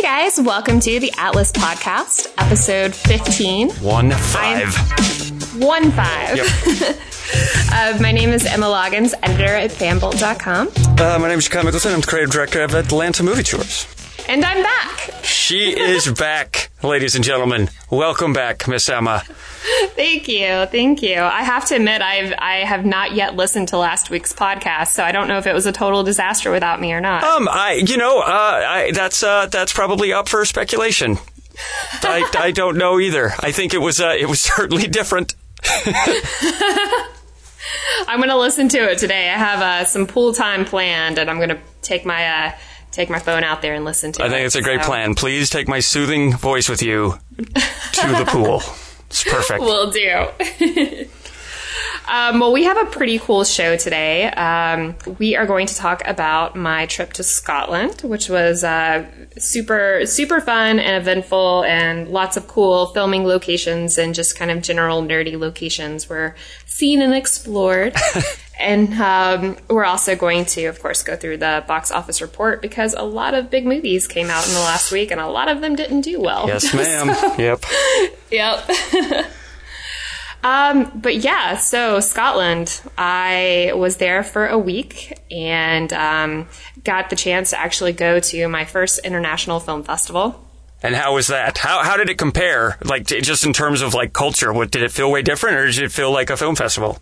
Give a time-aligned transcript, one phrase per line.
[0.00, 3.68] Hey guys, welcome to the Atlas Podcast, episode 15.
[3.82, 4.74] One five.
[5.60, 6.38] One five.
[6.38, 6.96] Yep.
[7.72, 10.68] Uh, my name is Emma Loggins, editor at fanbolt.com.
[10.98, 11.94] Uh, my name is Kyle Mickelson.
[11.94, 13.86] I'm the creative director of Atlanta Movie Tours.
[14.26, 15.22] And I'm back.
[15.22, 17.68] She is back, ladies and gentlemen.
[17.90, 19.22] Welcome back, Miss Emma.
[19.94, 20.66] Thank you.
[20.66, 21.20] Thank you.
[21.20, 25.04] I have to admit, I've, I have not yet listened to last week's podcast, so
[25.04, 27.22] I don't know if it was a total disaster without me or not.
[27.22, 31.18] Um, I, you know, uh, I, that's uh, that's probably up for speculation.
[32.02, 33.32] I, I don't know either.
[33.40, 35.34] I think it was uh, it was certainly different.
[38.08, 39.28] I'm going to listen to it today.
[39.28, 42.52] I have uh, some pool time planned, and I'm going to take my uh,
[42.92, 44.26] take my phone out there and listen to it.
[44.26, 45.14] I think it's a great So, plan.
[45.14, 48.62] Please take my soothing voice with you to the pool.
[49.06, 49.60] It's perfect.
[49.60, 50.26] Will do.
[52.08, 54.26] um, well, we have a pretty cool show today.
[54.28, 59.06] Um, we are going to talk about my trip to Scotland, which was uh,
[59.38, 64.62] super super fun and eventful, and lots of cool filming locations and just kind of
[64.62, 66.34] general nerdy locations were
[66.66, 67.94] seen and explored.
[68.60, 72.92] And um, we're also going to, of course, go through the box office report because
[72.92, 75.62] a lot of big movies came out in the last week, and a lot of
[75.62, 76.46] them didn't do well.
[76.46, 77.08] Yes, ma'am.
[77.38, 77.64] Yep.
[78.30, 78.70] Yep.
[80.42, 86.48] Um, but yeah, so Scotland, I was there for a week and um,
[86.84, 90.46] got the chance to actually go to my first international film festival.
[90.82, 91.58] And how was that?
[91.58, 92.78] How how did it compare?
[92.82, 95.82] Like just in terms of like culture, what did it feel way different, or did
[95.82, 96.98] it feel like a film festival?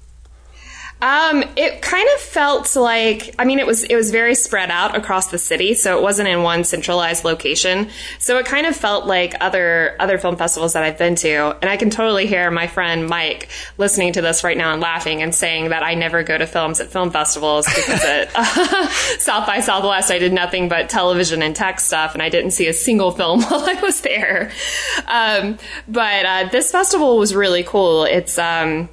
[1.01, 4.97] Um, it kind of felt like I mean it was it was very spread out
[4.97, 7.89] across the city, so it wasn't in one centralized location.
[8.19, 11.71] So it kind of felt like other other film festivals that I've been to, and
[11.71, 15.33] I can totally hear my friend Mike listening to this right now and laughing and
[15.33, 18.33] saying that I never go to films at film festivals because at
[19.21, 22.67] South by Southwest I did nothing but television and tech stuff, and I didn't see
[22.67, 24.51] a single film while I was there.
[25.07, 28.03] Um, but uh, this festival was really cool.
[28.03, 28.89] It's um,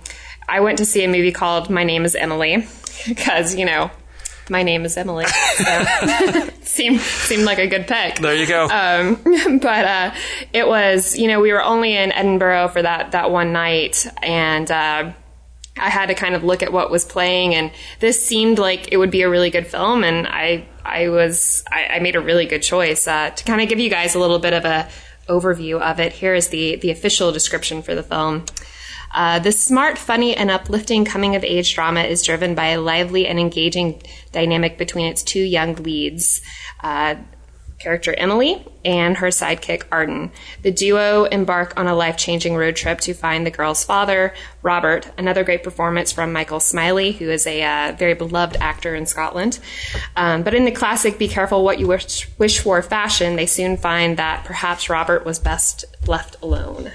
[0.47, 2.67] I went to see a movie called My Name is Emily
[3.07, 3.91] because, you know,
[4.49, 5.25] my name is Emily.
[5.25, 8.19] So seemed seemed like a good pick.
[8.19, 8.65] There you go.
[8.65, 10.13] Um, but uh,
[10.53, 14.69] it was, you know, we were only in Edinburgh for that that one night, and
[14.69, 15.11] uh,
[15.77, 18.97] I had to kind of look at what was playing, and this seemed like it
[18.97, 22.45] would be a really good film, and I I was I, I made a really
[22.45, 24.87] good choice uh, to kind of give you guys a little bit of a
[25.27, 26.13] overview of it.
[26.13, 28.45] Here is the the official description for the film.
[29.15, 33.25] Uh, this smart, funny, and uplifting coming of age drama is driven by a lively
[33.27, 34.01] and engaging
[34.33, 36.41] dynamic between its two young leads.
[36.83, 37.15] Uh,
[37.79, 40.31] character Emily and her sidekick Arden.
[40.63, 44.33] The duo embark on a life changing road trip to find the girl's father,
[44.63, 45.11] Robert.
[45.17, 49.59] Another great performance from Michael Smiley, who is a uh, very beloved actor in Scotland.
[50.15, 53.77] Um, but in the classic Be Careful What You Wish, wish For fashion, they soon
[53.77, 56.91] find that perhaps Robert was best left alone.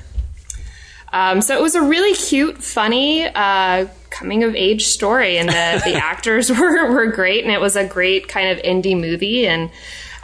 [1.13, 5.83] Um, so it was a really cute, funny uh, coming of age story, and the,
[5.85, 9.47] the actors were, were great, and it was a great kind of indie movie.
[9.47, 9.71] And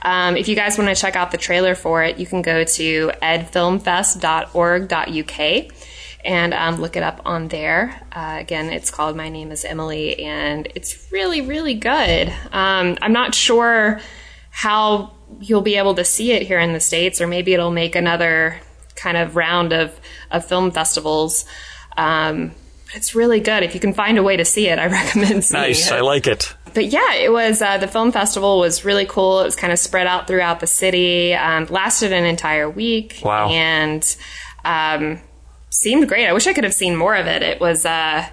[0.03, 2.65] um, if you guys want to check out the trailer for it, you can go
[2.65, 5.73] to edfilmfest.org.uk
[6.25, 8.01] and um, look it up on there.
[8.13, 12.29] Uh, again, it's called My Name is Emily, and it's really, really good.
[12.53, 14.01] Um, I'm not sure
[14.51, 17.95] how you'll be able to see it here in the States, or maybe it'll make
[17.95, 18.61] another
[18.97, 19.99] kind of round of,
[20.31, 21.45] of film festivals.
[21.97, 22.53] Um,
[22.87, 23.63] but it's really good.
[23.63, 25.87] If you can find a way to see it, I recommend seeing nice.
[25.87, 25.91] it.
[25.91, 26.55] Nice, I like it.
[26.75, 29.41] But yeah, it was uh, the film festival was really cool.
[29.41, 31.35] It was kind of spread out throughout the city.
[31.35, 33.21] Um, lasted an entire week.
[33.23, 33.49] Wow.
[33.49, 34.17] And
[34.65, 35.21] um,
[35.71, 36.27] seemed great.
[36.27, 37.43] I wish I could have seen more of it.
[37.43, 37.87] It was.
[37.87, 38.27] Uh,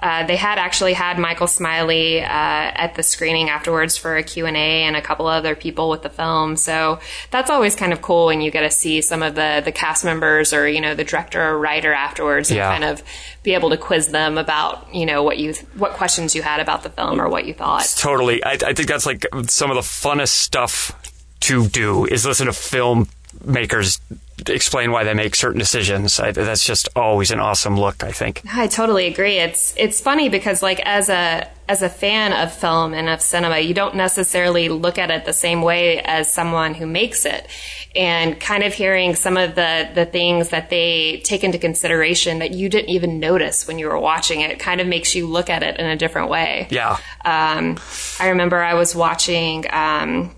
[0.00, 4.50] uh, they had actually had Michael Smiley uh, at the screening afterwards for a Q&A
[4.50, 6.56] and a couple other people with the film.
[6.56, 6.98] So
[7.30, 10.04] that's always kind of cool when you get to see some of the, the cast
[10.04, 13.02] members or, you know, the director or writer afterwards and kind of
[13.42, 16.82] be able to quiz them about, you know, what you, what questions you had about
[16.82, 17.86] the film or what you thought.
[17.96, 18.42] Totally.
[18.44, 20.92] I, I think that's like some of the funnest stuff
[21.40, 24.00] to do is listen to filmmakers
[24.48, 26.18] explain why they make certain decisions.
[26.20, 28.02] I, that's just always an awesome look.
[28.02, 28.42] I think.
[28.52, 29.38] I totally agree.
[29.38, 33.58] It's it's funny because like as a as a fan of film and of cinema,
[33.58, 37.48] you don't necessarily look at it the same way as someone who makes it.
[37.96, 42.50] And kind of hearing some of the the things that they take into consideration that
[42.50, 45.62] you didn't even notice when you were watching it kind of makes you look at
[45.62, 46.66] it in a different way.
[46.70, 46.98] Yeah.
[47.24, 47.78] Um,
[48.18, 50.34] I remember I was watching um,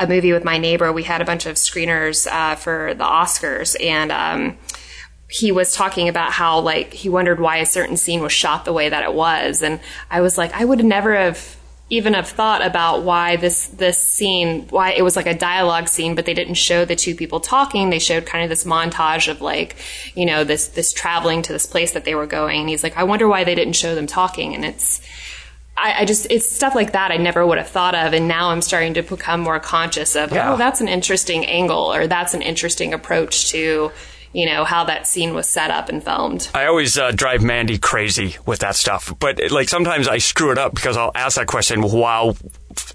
[0.00, 0.90] a movie with my neighbor.
[0.92, 4.58] We had a bunch of screeners uh, for the Oscars, and um,
[5.28, 8.72] he was talking about how like he wondered why a certain scene was shot the
[8.72, 9.78] way that it was, and
[10.10, 11.56] I was like, I would never have
[11.90, 16.14] even have thought about why this this scene why it was like a dialogue scene
[16.14, 19.40] but they didn't show the two people talking they showed kind of this montage of
[19.40, 19.74] like
[20.14, 22.96] you know this this traveling to this place that they were going and he's like
[22.96, 25.02] i wonder why they didn't show them talking and it's
[25.80, 28.50] I, I just it's stuff like that I never would have thought of, and now
[28.50, 30.32] I'm starting to become more conscious of.
[30.32, 30.52] Yeah.
[30.52, 33.90] Oh, that's an interesting angle, or that's an interesting approach to
[34.32, 36.48] you know how that scene was set up and filmed.
[36.54, 40.58] I always uh, drive Mandy crazy with that stuff, but like sometimes I screw it
[40.58, 42.36] up because I'll ask that question while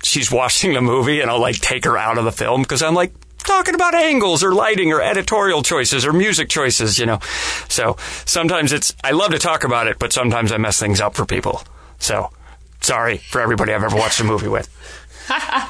[0.03, 2.93] she's watching the movie, and I'll like take her out of the film because I'm
[2.93, 7.19] like talking about angles or lighting or editorial choices or music choices, you know.
[7.67, 11.15] So sometimes it's I love to talk about it, but sometimes I mess things up
[11.15, 11.63] for people.
[11.97, 12.29] So
[12.85, 14.69] sorry for everybody I've ever watched a movie with.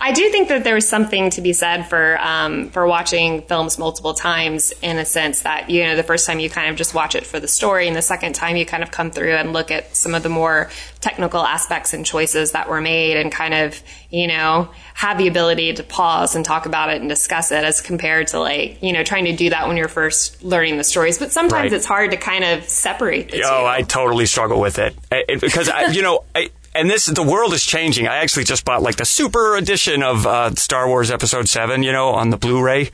[0.00, 4.14] I do think that there's something to be said for um, for watching films multiple
[4.14, 7.14] times in a sense that you know the first time you kind of just watch
[7.14, 9.70] it for the story, and the second time you kind of come through and look
[9.70, 10.70] at some of the more
[11.00, 15.72] technical aspects and choices that were made, and kind of you know have the ability
[15.74, 19.02] to pause and talk about it and discuss it, as compared to like you know
[19.04, 21.18] trying to do that when you're first learning the stories.
[21.18, 21.72] But sometimes Right.
[21.72, 23.42] it's hard to kind of separate the two.
[23.44, 26.24] Oh, I totally struggle with it, it- because I, you know.
[26.34, 28.06] I, and this, the world is changing.
[28.06, 31.92] I actually just bought like the super edition of uh, Star Wars Episode Seven, you
[31.92, 32.90] know, on the Blu-ray.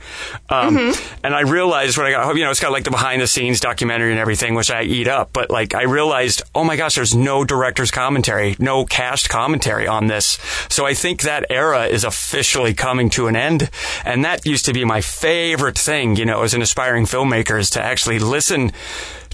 [0.49, 0.93] Um,
[1.23, 4.11] And I realized when I got, home, you know, it's got like the behind-the-scenes documentary
[4.11, 5.31] and everything, which I eat up.
[5.33, 10.07] But like, I realized, oh my gosh, there's no director's commentary, no cast commentary on
[10.07, 10.37] this.
[10.69, 13.69] So I think that era is officially coming to an end.
[14.05, 17.69] And that used to be my favorite thing, you know, as an aspiring filmmaker, is
[17.71, 18.71] to actually listen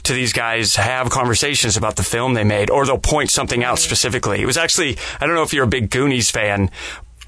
[0.03, 3.77] to these guys have conversations about the film they made, or they'll point something out
[3.77, 3.85] mm-hmm.
[3.85, 4.41] specifically.
[4.41, 6.69] It was actually, I don't know if you're a big Goonies fan.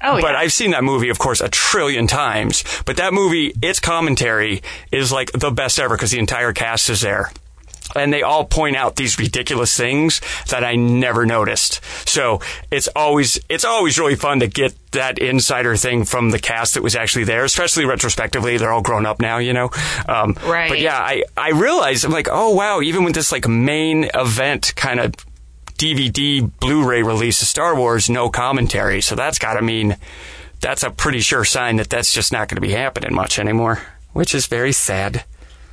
[0.02, 0.38] Oh, but yeah.
[0.38, 2.64] I've seen that movie, of course, a trillion times.
[2.84, 4.62] But that movie, its commentary
[4.92, 7.30] is like the best ever because the entire cast is there.
[7.94, 11.80] And they all point out these ridiculous things that I never noticed.
[12.08, 12.40] So
[12.70, 16.82] it's always, it's always really fun to get that insider thing from the cast that
[16.82, 18.56] was actually there, especially retrospectively.
[18.56, 19.70] They're all grown up now, you know?
[20.08, 20.68] Um, Right.
[20.68, 24.74] But yeah, I, I realized, I'm like, oh wow, even with this like main event
[24.76, 25.12] kind of
[25.78, 29.00] DVD Blu-ray release of Star Wars, no commentary.
[29.00, 29.96] So that's got to mean
[30.60, 33.82] that's a pretty sure sign that that's just not going to be happening much anymore,
[34.12, 35.24] which is very sad.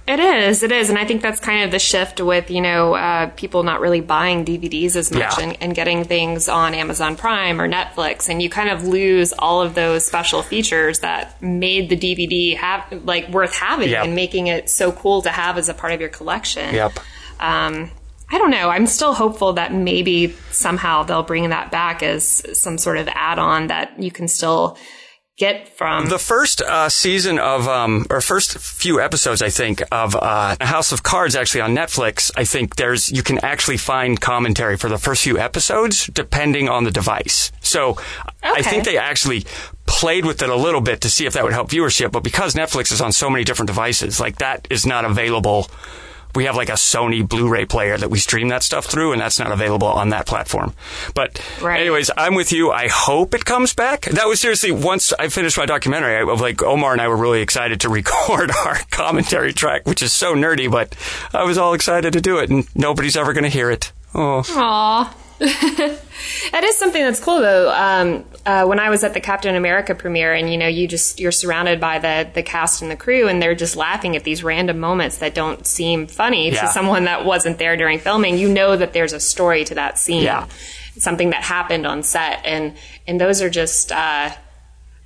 [0.05, 2.94] It is, it is, and I think that's kind of the shift with you know
[2.94, 5.44] uh, people not really buying DVDs as much Yeah.
[5.45, 9.61] and, and getting things on Amazon Prime or Netflix, and you kind of lose all
[9.61, 14.03] of those special features that made the DVD have like worth having Yep.
[14.05, 16.75] and making it so cool to have as a part of your collection.
[16.75, 17.00] Yep.
[17.39, 17.89] Um,
[18.29, 18.69] I don't know.
[18.69, 23.67] I'm still hopeful that maybe somehow they'll bring that back as some sort of add-on
[23.67, 24.77] that you can still
[25.38, 26.09] get from.
[26.09, 30.91] The first uh, season of, um, or first few episodes, I think, of uh, House
[30.91, 34.97] of Cards, actually on Netflix, I think there's you can actually find commentary for the
[34.97, 37.51] first few episodes, depending on the device.
[37.62, 37.97] So
[38.44, 39.45] I think they actually
[39.85, 42.12] played with it a little bit to see if that would help viewership.
[42.12, 45.69] But because Netflix is on so many different devices, like that is not available.
[46.35, 49.39] We have like a Sony Blu-ray player that we stream that stuff through, and that's
[49.39, 50.74] not available on that platform.
[51.13, 51.80] But Right.
[51.80, 52.71] anyways, I'm with you.
[52.71, 54.01] I hope it comes back.
[54.06, 56.15] That was seriously once I finished my documentary.
[56.18, 60.01] I, of like Omar and I were really excited to record our commentary track, which
[60.01, 60.95] is so nerdy, but
[61.33, 63.91] I was all excited to do it, and nobody's ever going to hear it.
[64.15, 65.15] Oh, Aw.
[65.39, 67.71] that is something that's cool though.
[67.74, 71.20] Um, uh, when I was at the Captain America premiere, and you know, you just
[71.20, 74.44] you're surrounded by the the cast and the crew, and they're just laughing at these
[74.44, 76.62] random moments that don't seem funny Yeah.
[76.62, 78.38] to someone that wasn't there during filming.
[78.38, 80.48] You know that there's a story to that scene, Yeah.
[80.98, 82.74] something that happened on set, and
[83.08, 83.91] and those are just.
[83.91, 84.32] Uh,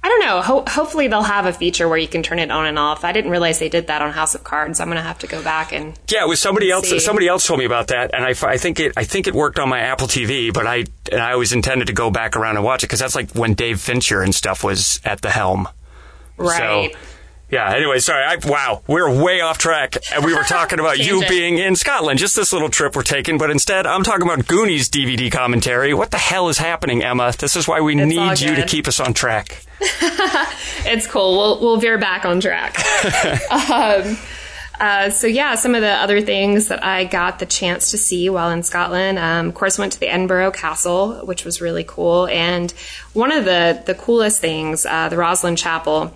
[0.08, 0.42] I don't know.
[0.42, 3.04] Ho- hopefully, they'll have a feature where you can turn it on and off.
[3.04, 4.80] I didn't realize they did that on House of Cards.
[4.80, 6.24] I'm going to have to go back and yeah.
[6.24, 6.88] It was somebody else.
[6.88, 6.98] see.
[7.00, 8.94] Somebody else told me about that, and I, I think it.
[8.96, 11.94] I think it worked on my Apple TV, but I and I always intended to
[11.94, 15.02] go back around and watch it because that's like when Dave Fincher and stuff was
[15.04, 15.68] at the helm.
[16.38, 16.94] right.
[16.94, 17.00] So,
[17.50, 17.74] yeah.
[17.74, 18.24] Anyway, sorry.
[18.24, 19.98] I, wow, we're way off track.
[20.14, 22.20] And we were talking about you being in Scotland.
[22.20, 25.94] Just this little trip we're taking, but instead, I'm talking about Goonies DVD commentary.
[25.94, 27.34] What the hell is happening, Emma?
[27.38, 29.64] This is why we It's need you to keep us on track.
[30.88, 31.38] It's cool.
[31.38, 32.80] We'll we'll veer back on track.
[33.52, 34.18] um,
[34.80, 38.30] uh, so yeah, some of the other things that I got the chance to see
[38.30, 42.28] while in Scotland, um, of course, went to the Edinburgh Castle, which was really cool.
[42.28, 42.72] And
[43.14, 46.14] one of the the coolest things, uh, the Rosslyn Chapel.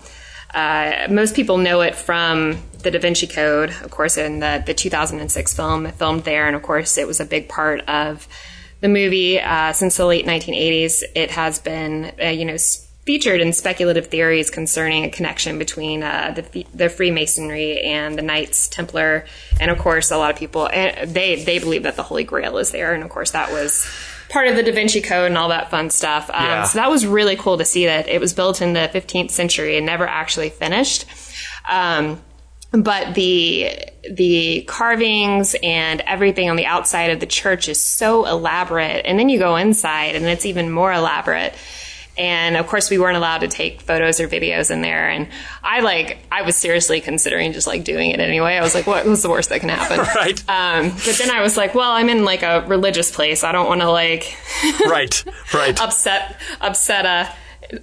[0.54, 4.74] Uh, most people know it from the Da Vinci Code, of course, in the the
[4.74, 8.28] 2006 film filmed there, and of course, it was a big part of
[8.82, 11.04] the movie uh, since the late 1980s.
[11.16, 12.58] It has been, uh, you know,
[13.06, 18.68] featured in speculative theories concerning a connection between uh, the, the Freemasonry and the Knights
[18.68, 19.26] Templar,
[19.60, 22.72] and of course, a lot of people they they believe that the Holy Grail is
[22.72, 23.88] there, and of course, that was
[24.32, 26.30] part of the Da Vinci Code and all that fun stuff.
[26.34, 26.64] Um, Yeah.
[26.64, 29.78] So that was really cool to see that it was built in the 15th century
[29.78, 31.06] and never actually finished.
[31.70, 32.22] Um,
[32.72, 33.70] but the
[34.10, 39.28] the carvings and everything on the outside of the church is so elaborate, and then
[39.28, 41.54] you go inside and it's even more elaborate.
[42.18, 45.10] And of course, we weren't allowed to take photos or videos in there.
[45.10, 45.28] And
[45.64, 48.56] I like, I was seriously considering just like doing it anyway.
[48.58, 50.00] I was like, what was the worst that can happen?
[50.16, 50.38] Right.
[50.50, 53.44] Um, but then I was like, well, I'm in like a religious place.
[53.44, 54.36] I don't want to like
[54.86, 55.82] right, right.
[55.82, 57.32] upset upset uh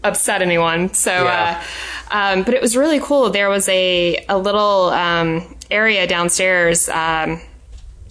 [0.05, 1.65] upset anyone so Yeah.
[2.13, 6.89] uh um but it was really cool there was a a little um area downstairs
[6.91, 7.41] um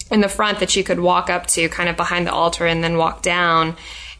[0.09, 2.83] in the front that you could walk up to kind of behind the altar and
[2.83, 3.75] then walk down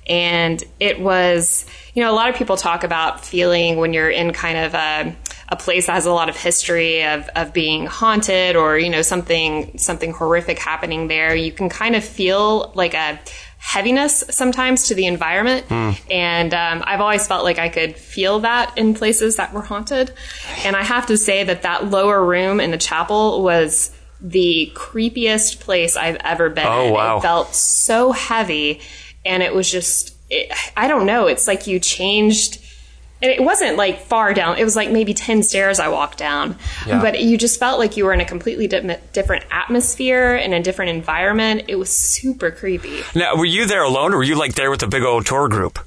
[0.07, 1.65] and it was
[1.97, 5.15] you know a lot of people talk about feeling when you're in kind of a
[5.49, 9.01] a place that has a lot of history of, of being haunted or you know
[9.01, 11.33] something something horrific happening there.
[11.35, 13.19] You can kind of feel like a
[13.57, 15.65] heaviness sometimes to the environment.
[16.11, 20.13] And um, i've always felt like i could feel that in places that were haunted.
[20.65, 23.89] And i have to say that that lower room in the chapel was
[24.21, 27.17] the creepiest place i've ever been Oh, wow.
[27.17, 28.81] it felt so heavy
[29.25, 32.59] and it was just it, i don't know it's like you changed
[33.21, 36.55] and it wasn't like far down it was like maybe 10 stairs i walked down
[36.85, 37.01] Yeah.
[37.01, 40.61] but you just felt like you were in a completely di- different atmosphere and a
[40.61, 44.55] different environment it was super creepy Now, were you there alone, or were you like
[44.55, 45.79] there with a big old tour group?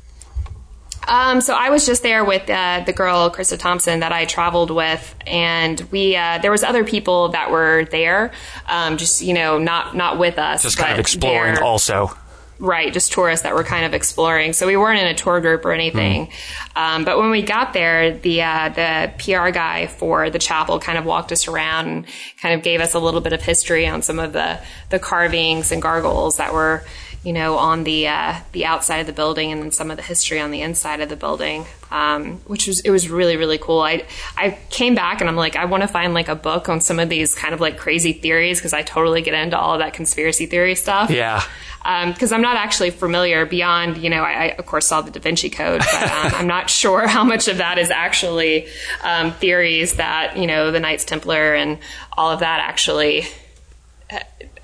[1.09, 4.71] Um, so I was just there with uh, the girl Krista Thompson that I traveled
[4.71, 8.31] with, and we uh, there was other people that were there,
[8.69, 12.17] um, just you know not not with us, Just kind of exploring, also.
[12.61, 14.53] Right, just tourists that were kind of exploring.
[14.53, 16.27] So we weren't in a tour group or anything.
[16.75, 16.79] Hmm.
[16.79, 20.99] Um, but when we got there, the uh, the PR guy for the chapel kind
[20.99, 22.07] of walked us around and
[22.41, 25.73] kind of gave us a little bit of history on some of the the carvings
[25.73, 26.85] and gargoyles that were
[27.23, 30.03] you know on the uh, the outside of the building and then some of the
[30.03, 31.67] history on the inside of the building.
[31.93, 33.81] Um, which was it was really really cool.
[33.81, 36.81] I I came back and I'm like I want to find like a book on
[36.81, 39.81] some of these kind of like crazy theories because I totally get into all of
[39.81, 41.43] that conspiracy theory stuff Yeah.
[41.83, 45.19] because I'm not actually familiar beyond, you know, I, I of course saw the Da
[45.19, 48.69] Vinci Code, but um, I'm not sure how much of that is actually
[49.03, 51.79] um, theories that, you know, the Knights Templar and
[52.17, 53.25] all of that actually,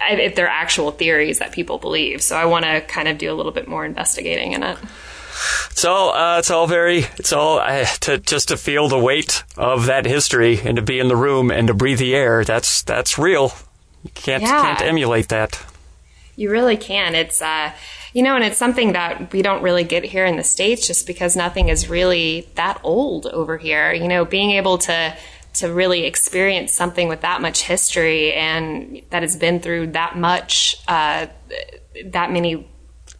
[0.00, 2.22] if they're actual theories that people believe.
[2.22, 4.78] So I want to kind of do a little bit more investigating in it.
[5.70, 6.10] It's all.
[6.14, 7.00] Uh, it's all very.
[7.18, 10.98] It's all uh, to just to feel the weight of that history and to be
[10.98, 12.42] in the room and to breathe the air.
[12.44, 13.52] That's that's real.
[14.02, 14.62] You can't Yeah.
[14.62, 15.62] can't emulate that.
[16.36, 17.14] You really can.
[17.14, 17.72] It's, uh,
[18.12, 21.06] you know, and it's something that we don't really get here in the States just
[21.06, 23.92] because nothing is really that old over here.
[23.92, 25.16] You know, being able to,
[25.56, 30.76] to really experience something with that much history and that has been through that much,
[30.88, 31.26] uh,
[32.04, 32.68] that many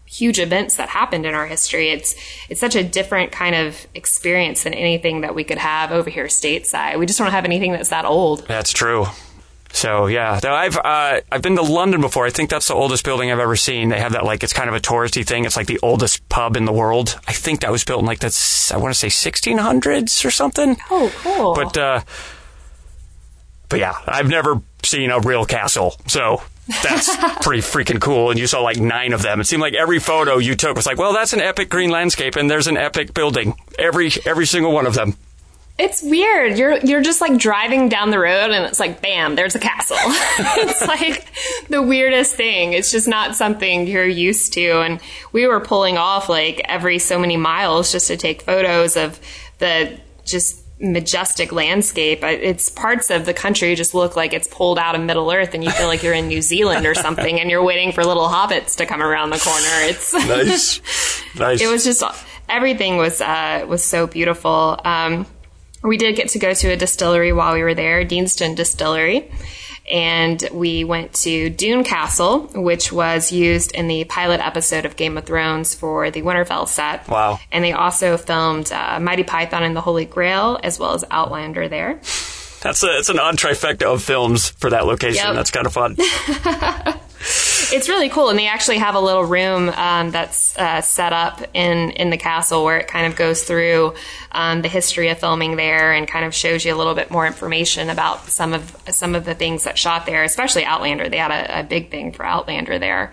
[0.06, 1.90] huge events that happened in our history.
[1.90, 2.14] It's
[2.48, 6.26] it's such a different kind of experience than anything that we could have over here
[6.26, 6.98] stateside.
[6.98, 8.46] We just don't have anything that's that old.
[8.46, 9.06] That's true.
[9.72, 12.26] So yeah, I've uh, I've been to London before.
[12.26, 13.90] I think that's the oldest building I've ever seen.
[13.90, 15.44] They have that like it's kind of a touristy thing.
[15.44, 17.18] It's like the oldest pub in the world.
[17.28, 20.76] I think that was built in like the I want to say 1600s or something.
[20.90, 21.54] Oh, cool.
[21.54, 22.00] But uh,
[23.68, 25.96] but yeah, I've never seen a real castle.
[26.06, 26.42] So
[26.82, 28.30] that's pretty freaking cool.
[28.30, 29.40] And you saw like nine of them.
[29.40, 32.36] It seemed like every photo you took was like, well, that's an epic green landscape,
[32.36, 33.54] and there's an epic building.
[33.78, 35.16] Every every single one of them.
[35.78, 36.56] It's weird.
[36.56, 39.98] You're you're just like driving down the road and it's like bam, there's a castle.
[40.00, 41.26] it's like
[41.68, 42.72] the weirdest thing.
[42.72, 45.00] It's just not something you're used to and
[45.32, 49.20] we were pulling off like every so many miles just to take photos of
[49.58, 52.20] the just majestic landscape.
[52.22, 55.62] It's parts of the country just look like it's pulled out of Middle Earth and
[55.62, 58.76] you feel like you're in New Zealand or something and you're waiting for little hobbits
[58.76, 59.66] to come around the corner.
[59.88, 60.80] It's Nice,
[61.38, 61.60] nice.
[61.60, 62.02] it was just
[62.48, 64.80] everything was uh, was so beautiful.
[64.84, 65.26] Um,
[65.86, 69.30] we did get to go to a distillery while we were there, Deanston Distillery,
[69.90, 75.16] and we went to Doune Castle, which was used in the pilot episode of Game
[75.16, 77.08] of Thrones for the Winterfell set.
[77.08, 77.38] Wow.
[77.52, 81.68] And they also filmed uh, Monty Python and the Holy Grail as well as Outlander
[81.68, 82.00] there.
[82.62, 85.24] That's a it's an odd trifecta of films for that location.
[85.24, 85.34] Yep.
[85.34, 85.96] That's kind of fun.
[87.72, 91.42] It's really cool, and they actually have a little room um, that's uh, set up
[91.52, 93.94] in in the castle where it kind of goes through
[94.30, 97.26] um, the history of filming there and kind of shows you a little bit more
[97.26, 101.08] information about some of some of the things that shot there, especially Outlander.
[101.08, 103.12] They had a, a big thing for Outlander there.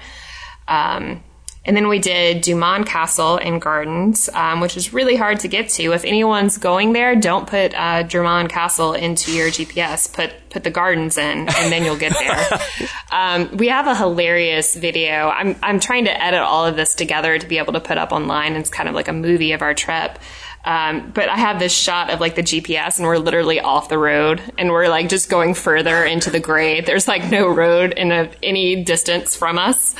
[0.67, 1.23] Um,
[1.65, 5.69] And then we did Drummond Castle and Gardens, um, which is really hard to get
[5.69, 5.93] to.
[5.93, 10.13] If anyone's going there, don't put uh, Drummond Castle into your GPS.
[10.13, 12.59] Put put the gardens in, and then you'll get there.
[13.11, 15.29] um, we have a hilarious video.
[15.29, 18.11] I'm I'm trying to edit all of this together to be able to put up
[18.11, 18.53] online.
[18.53, 20.19] It's kind of like a movie of our trip.
[20.65, 23.97] Um, but I have this shot of like the GPS and we're literally off the
[23.97, 26.79] road and we're like just going further into the gray.
[26.79, 29.93] There's like no road in a, any distance from us.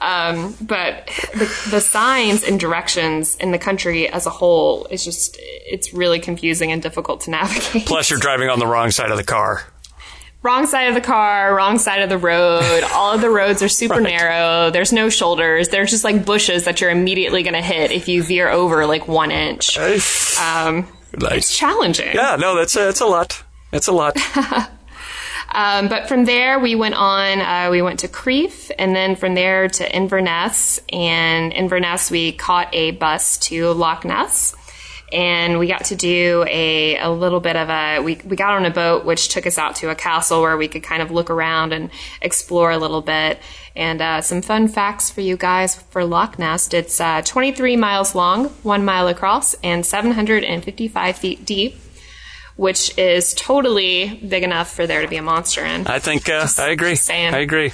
[0.00, 5.36] Um, but the, the signs and directions in the country as a whole is just,
[5.38, 7.86] it's really confusing and difficult to navigate.
[7.86, 9.64] Plus, you're driving on the wrong side of the car
[10.42, 12.82] wrong side of the car, wrong side of the road.
[12.94, 14.02] All of the roads are super right.
[14.02, 14.70] narrow.
[14.70, 15.68] There's no shoulders.
[15.68, 19.08] There's just like bushes that you're immediately going to hit if you veer over like
[19.08, 19.78] one inch.
[19.78, 20.88] Um,
[21.18, 21.38] nice.
[21.38, 22.14] It's challenging.
[22.14, 23.42] Yeah, no, that's a, that's a lot.
[23.70, 24.16] That's a lot.
[25.52, 27.40] um, but from there, we went on.
[27.40, 30.80] Uh, we went to Crieff, and then from there to Inverness.
[30.92, 34.54] And Inverness, we caught a bus to Loch Ness
[35.12, 38.66] and we got to do a, a little bit of a we, we got on
[38.66, 41.30] a boat which took us out to a castle where we could kind of look
[41.30, 43.38] around and explore a little bit.
[43.74, 46.72] And uh, some fun facts for you guys for Loch Ness.
[46.72, 51.76] It's uh, 23 miles long one mile across and 755 feet deep
[52.56, 55.86] which is totally big enough for there to be a monster in.
[55.86, 56.96] I think uh, I agree.
[57.10, 57.72] I agree.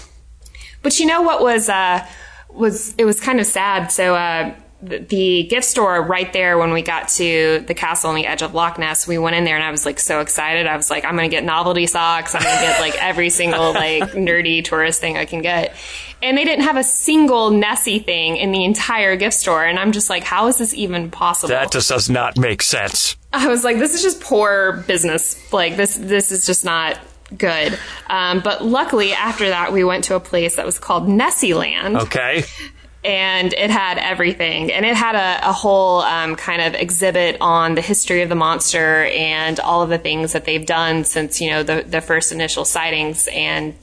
[0.82, 2.04] But you know what was uh,
[2.50, 3.92] was it was kind of sad.
[3.92, 8.26] So uh, the gift store right there when we got to the castle on the
[8.26, 10.66] edge of Loch Ness, we went in there and I was like so excited.
[10.66, 12.34] I was like, I'm going to get novelty socks.
[12.34, 15.76] I'm going to get like every single like nerdy tourist thing I can get.
[16.20, 19.64] And they didn't have a single Nessie thing in the entire gift store.
[19.64, 21.50] And I'm just like, how is this even possible?
[21.50, 23.16] That just does not make sense.
[23.32, 25.52] I was like, this is just poor business.
[25.52, 26.98] Like this, this is just not
[27.36, 27.78] good.
[28.08, 31.96] Um, but luckily after that, we went to a place that was called Nessie Land.
[31.96, 32.44] Okay
[33.04, 34.70] and it had everything.
[34.72, 38.36] And it had a, a whole um, kind of exhibit on the history of the
[38.36, 42.30] monster and all of the things that they've done since you know the, the first
[42.30, 43.74] initial sightings, and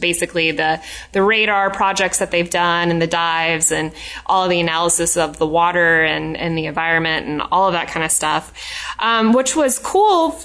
[0.00, 0.82] basically the
[1.12, 3.92] the radar projects that they've done and the dives and
[4.26, 7.88] all of the analysis of the water and and the environment and all of that
[7.88, 8.52] kind of stuff,
[8.98, 10.38] um, which was cool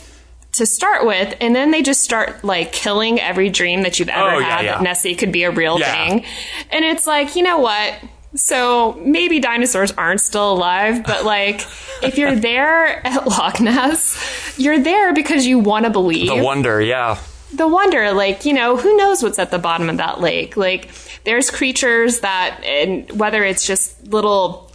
[0.53, 4.35] to start with, and then they just start like killing every dream that you've ever
[4.35, 4.73] oh, had yeah.
[4.73, 5.91] that Nessie could be a real yeah.
[5.91, 6.25] thing.
[6.71, 7.95] And it's like, you know what?
[8.35, 11.61] So maybe dinosaurs aren't still alive, but like
[12.01, 16.27] if you're there at Loch Ness, you're there because you want to believe.
[16.27, 17.19] The wonder, yeah.
[17.53, 20.57] The wonder, like, you know, who knows what's at the bottom of that lake?
[20.57, 20.89] Like,
[21.23, 24.71] there's creatures that, and whether it's just little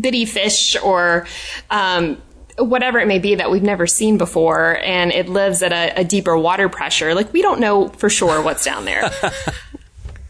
[0.00, 1.26] bitty fish or,
[1.70, 2.20] um,
[2.58, 6.04] whatever it may be that we've never seen before and it lives at a, a
[6.04, 7.14] deeper water pressure.
[7.14, 9.10] Like, we don't know for sure what's down there.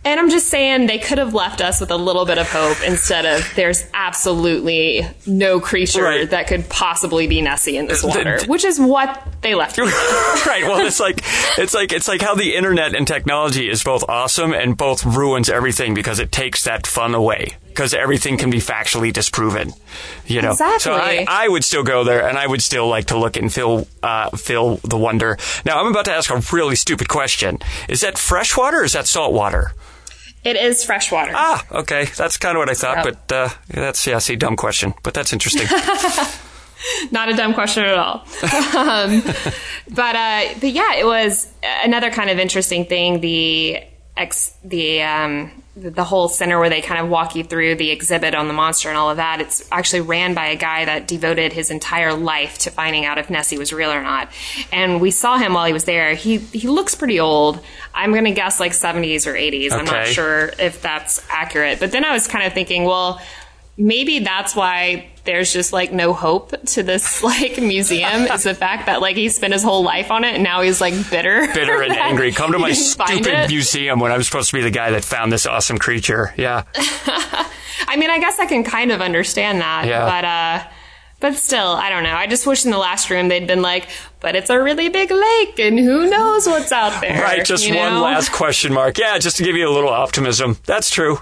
[0.05, 2.83] And I'm just saying they could have left us with a little bit of hope
[2.85, 6.31] instead of there's absolutely no creature right.
[6.31, 9.79] that could possibly be Nessie in this water, the, which is what they left.
[9.79, 10.65] right.
[10.65, 11.21] Well, it's like
[11.57, 15.49] it's like it's like how the internet and technology is both awesome and both ruins
[15.49, 19.73] everything because it takes that fun away because everything can be factually disproven.
[20.27, 20.81] You know, exactly.
[20.81, 23.53] so I, I would still go there and I would still like to look and
[23.53, 25.39] feel uh, feel the wonder.
[25.65, 28.95] Now I'm about to ask a really stupid question: Is that fresh water or is
[28.95, 29.75] that salt water?
[30.45, 31.33] It is freshwater.
[31.35, 32.07] Ah, okay.
[32.17, 33.17] That's kind of what I thought, yep.
[33.29, 35.67] but uh, that's, yeah, see, dumb question, but that's interesting.
[37.13, 38.27] Not a dumb question at all.
[38.77, 39.23] um,
[39.91, 41.47] but, uh, but yeah, it was
[41.85, 43.21] another kind of interesting thing.
[43.21, 43.85] The
[44.17, 48.35] ex, the, um, the whole center where they kind of walk you through the exhibit
[48.35, 49.41] on the monster and all of that.
[49.41, 53.31] It's actually ran by a guy that devoted his entire life to finding out if
[53.31, 54.29] Nessie was real or not.
[54.71, 56.15] And we saw him while he was there.
[56.15, 57.61] He he looks pretty old.
[57.95, 59.67] I'm going to guess like 70s or 80s.
[59.67, 59.75] Okay.
[59.77, 61.81] I'm not sure if that's accurate.
[61.81, 63.21] But then I was kind of thinking, well,
[63.77, 68.87] maybe that's why there's just like no hope to this like museum is the fact
[68.87, 71.83] that like he spent his whole life on it and now he's like bitter bitter
[71.83, 75.05] and angry come to my stupid museum when i'm supposed to be the guy that
[75.05, 76.65] found this awesome creature yeah
[77.87, 80.05] i mean i guess i can kind of understand that yeah.
[80.05, 80.73] but uh
[81.21, 82.17] but still, I don't know.
[82.17, 83.87] I just wish in the last room they'd been like,
[84.19, 87.23] but it's a really big lake and who knows what's out there.
[87.23, 88.03] Right, just you one know?
[88.03, 88.99] last question mark.
[88.99, 90.59] Yeah, just to give you a little optimism.
[90.67, 91.19] That's true.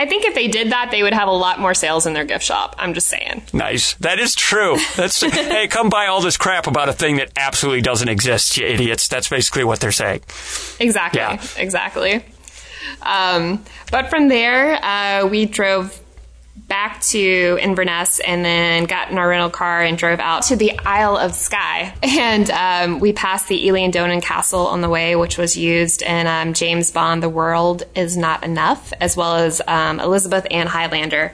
[0.00, 2.24] I think if they did that, they would have a lot more sales in their
[2.24, 2.74] gift shop.
[2.78, 3.42] I'm just saying.
[3.52, 3.92] Nice.
[3.96, 4.78] That is true.
[4.96, 8.66] That's hey, come buy all this crap about a thing that absolutely doesn't exist, you
[8.66, 9.08] idiots.
[9.08, 10.22] That's basically what they're saying.
[10.80, 11.20] Exactly.
[11.20, 11.44] Yeah.
[11.58, 12.24] Exactly.
[13.02, 16.00] Um, but from there, uh, we drove
[16.70, 20.78] back to Inverness and then got in our rental car and drove out to the
[20.78, 21.92] Isle of Skye.
[22.20, 26.26] And um, we passed the Eilean Donan Castle on the way, which was used in
[26.26, 31.32] um, James Bond, The World Is Not Enough, as well as um, Elizabeth Ann Highlander.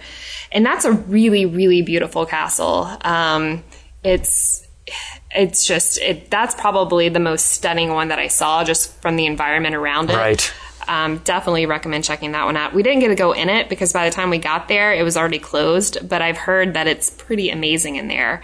[0.52, 2.88] And that's a really, really beautiful castle.
[3.02, 3.62] Um,
[4.02, 4.66] it's
[5.34, 9.26] it's just it, that's probably the most stunning one that I saw just from the
[9.26, 10.16] environment around it.
[10.16, 10.52] Right.
[10.88, 12.74] Um, definitely recommend checking that one out.
[12.74, 15.02] We didn't get to go in it because by the time we got there, it
[15.02, 18.42] was already closed, but I've heard that it's pretty amazing in there.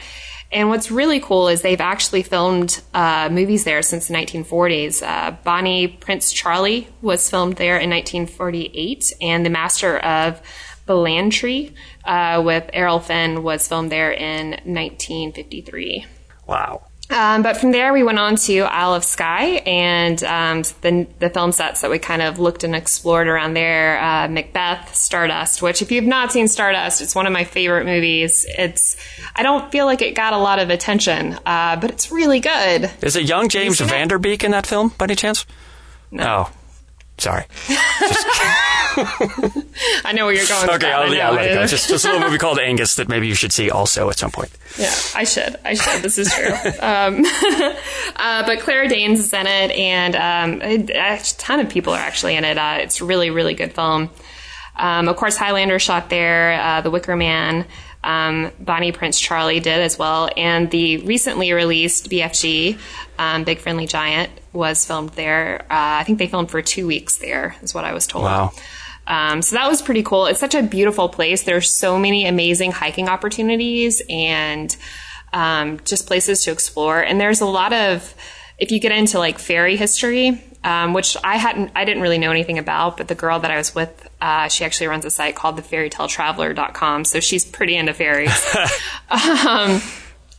[0.53, 5.03] And what's really cool is they've actually filmed uh, movies there since the 1940s.
[5.03, 10.43] Uh, Bonnie Prince Charlie was filmed there in 1948, and The Master of
[10.87, 11.73] Ballantrae
[12.05, 16.05] uh, with Errol Flynn was filmed there in 1953.
[16.47, 16.83] Wow.
[17.13, 21.29] Um, but from there, we went on to Isle of Skye and um, the, the
[21.29, 24.03] film sets that we kind of looked and explored around there.
[24.03, 28.47] Uh, Macbeth, Stardust, which if you've not seen Stardust, it's one of my favorite movies.
[28.57, 28.97] It's
[29.37, 32.91] I don't feel like it got a lot of attention, uh, but it's really good.
[33.03, 33.81] Is it young James?
[33.81, 35.45] Van Der Beek in that film by any chance?
[36.11, 36.47] No.
[36.49, 36.53] Oh,
[37.23, 37.45] sorry.
[40.05, 40.69] I know where you're going.
[40.71, 41.37] Okay, I'll, yeah, know.
[41.37, 41.67] let it go.
[41.67, 44.31] Just, just a little movie called Angus that maybe you should see also at some
[44.31, 44.51] point.
[44.79, 45.57] Yeah, I should.
[45.65, 46.03] I should.
[46.03, 46.53] This is true.
[46.81, 47.25] um,
[48.17, 52.01] uh, but Claire Danes is in it, and um, a, a ton of people are
[52.01, 52.59] actually in it.
[52.59, 54.11] Uh, it's a really, really good film.
[54.77, 56.61] Um, of course, Highlander shot there.
[56.61, 57.67] Uh, the Wicker Man.
[58.05, 62.77] Um, Bonnie Prince Charlie did as well, and the recently released BFG,
[63.17, 65.63] um, Big Friendly Giant, was filmed there.
[65.63, 68.25] Uh, I think they filmed for two weeks there, is what I was told.
[68.25, 68.53] Wow.
[69.07, 70.27] Um, so that was pretty cool.
[70.27, 71.43] It's such a beautiful place.
[71.43, 74.75] There's so many amazing hiking opportunities and
[75.33, 77.01] um, just places to explore.
[77.01, 78.15] And there's a lot of,
[78.59, 82.31] if you get into like fairy history, um, which I hadn't, I didn't really know
[82.31, 85.35] anything about, but the girl that I was with, uh, she actually runs a site
[85.35, 87.05] called thefairytaletraveler.com.
[87.05, 88.57] So she's pretty into fairies.
[89.11, 89.81] um,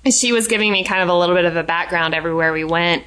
[0.10, 3.04] she was giving me kind of a little bit of a background everywhere we went.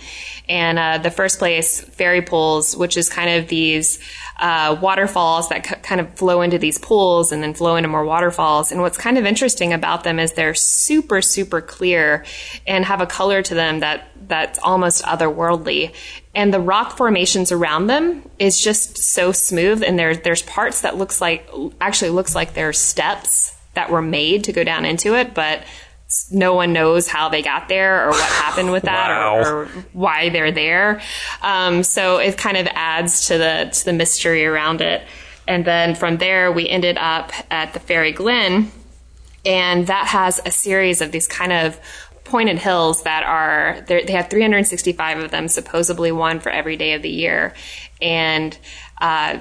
[0.49, 3.99] And uh, the first place, fairy pools, which is kind of these
[4.39, 8.05] uh, waterfalls that c- kind of flow into these pools and then flow into more
[8.05, 8.71] waterfalls.
[8.71, 12.25] And what's kind of interesting about them is they're super, super clear
[12.67, 15.95] and have a color to them that that's almost otherworldly.
[16.35, 19.83] And the rock formations around them is just so smooth.
[19.83, 21.49] And there's there's parts that looks like
[21.81, 25.63] actually looks like they're steps that were made to go down into it, but
[26.31, 29.37] no one knows how they got there or what happened with that Wow.
[29.37, 31.01] or, or why they're there.
[31.43, 35.03] Um, so it kind of adds to the to the mystery around it.
[35.49, 38.71] And then from there, we ended up at the Fairy Glen,
[39.45, 41.79] and that has a series of these kind of
[42.25, 47.03] pointed hills that are they're- have 365 of them, supposedly one for every day of
[47.03, 47.55] the year,
[48.03, 48.57] and.
[49.01, 49.41] Uh,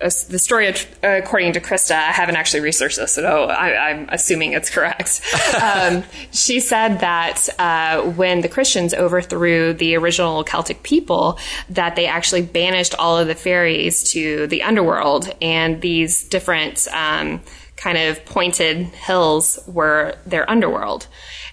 [0.00, 4.70] the story according to Krista, I haven't actually researched this, so I, I'm assuming it's
[4.70, 5.20] correct.
[5.62, 12.06] um, she said that uh, when the Christians overthrew the original Celtic people, that they
[12.06, 17.42] actually banished all of the fairies to the underworld, and these different um,
[17.76, 21.08] kind of pointed hills were their underworld,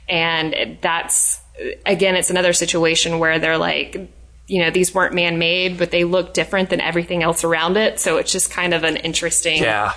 [0.07, 1.41] and that's
[1.85, 4.09] again, it's another situation where they're like
[4.47, 7.99] you know, these weren't man made, but they look different than everything else around it.
[7.99, 9.93] So it's just kind of an interesting Yeah.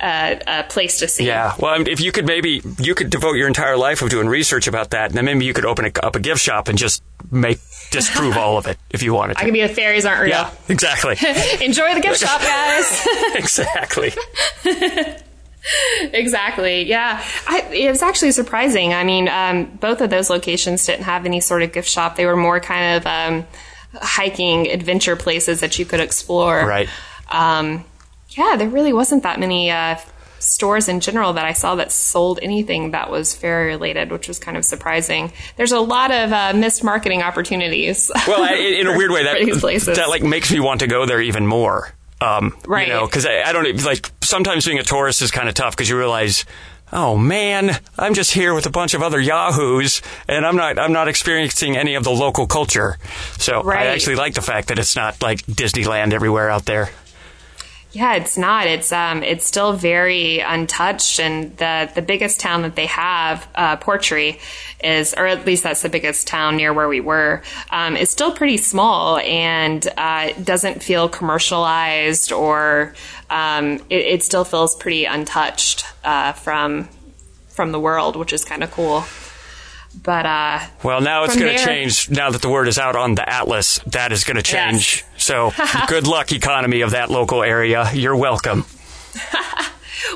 [0.00, 0.04] uh,
[0.46, 1.26] uh, place to see.
[1.26, 1.54] Yeah.
[1.58, 4.28] Well, I mean, if you could maybe, you could devote your entire life of doing
[4.28, 6.76] research about that, and then maybe you could open a, up a gift shop and
[6.78, 7.58] just make,
[7.90, 9.40] disprove all of it if you wanted to.
[9.40, 10.30] I can be the fairies aren't real.
[10.30, 11.12] yeah, exactly.
[11.64, 13.06] Enjoy the gift shop, guys.
[13.34, 14.12] exactly.
[16.12, 16.82] exactly.
[16.84, 17.22] Yeah.
[17.46, 18.92] I, it was actually surprising.
[18.94, 22.16] I mean, um, both of those locations didn't have any sort of gift shop.
[22.16, 23.46] They were more kind of um,
[23.94, 26.66] hiking adventure places that you could explore.
[26.66, 26.88] Right.
[27.30, 27.84] Um,
[28.30, 29.96] yeah, there really wasn't that many uh,
[30.38, 34.38] stores in general that I saw that sold anything that was fairy related, which was
[34.38, 35.32] kind of surprising.
[35.56, 38.10] There's a lot of uh, missed marketing opportunities.
[38.26, 41.20] Well, I, in a weird way, that that like makes me want to go there
[41.20, 41.92] even more.
[42.20, 42.88] Um, Right.
[42.88, 45.74] You know, because I, I don't like sometimes being a tourist is kind of tough
[45.74, 46.44] because you realize.
[46.92, 50.78] Oh man, I'm just here with a bunch of other yahoos, and I'm not.
[50.78, 52.96] I'm not experiencing any of the local culture.
[53.38, 56.90] So I actually like the fact that it's not like Disneyland everywhere out there.
[57.92, 58.66] Yeah, it's not.
[58.66, 63.76] It's um, it's still very untouched, and the the biggest town that they have, uh,
[63.76, 64.38] Portree,
[64.84, 68.30] is, or at least that's the biggest town near where we were, um, is still
[68.30, 72.94] pretty small and uh, doesn't feel commercialized, or
[73.30, 76.90] um, it, it still feels pretty untouched uh, from
[77.48, 79.04] from the world, which is kind of cool.
[80.02, 82.10] But uh, Well, now it's going to change.
[82.10, 85.04] Now that the word is out on the atlas, that is going to change.
[85.28, 85.52] So,
[85.88, 87.90] good luck, economy of that local area.
[87.92, 88.64] You're welcome.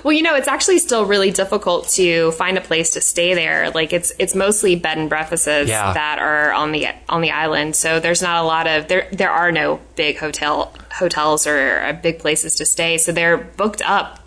[0.05, 3.70] Well, you know, it's actually still really difficult to find a place to stay there.
[3.70, 5.92] Like it's it's mostly bed and breakfasts Yeah.
[5.92, 7.77] that are on the on the island.
[7.77, 11.92] So there's not a lot of there there are no big hotel hotels or uh,
[11.92, 12.96] big places to stay.
[12.98, 14.20] So they're booked up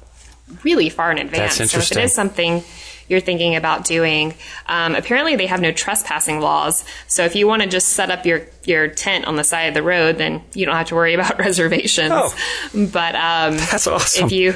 [0.64, 1.58] really far in advance.
[1.58, 2.64] That's So if it is something
[3.08, 4.34] you're thinking about doing,
[4.68, 6.84] um, apparently they have no trespassing laws.
[7.08, 9.74] So if you want to just set up your your tent on the side of
[9.74, 12.12] the road, then you don't have to worry about reservations.
[12.14, 12.36] Oh.
[12.74, 14.26] But um, That's awesome.
[14.26, 14.50] if you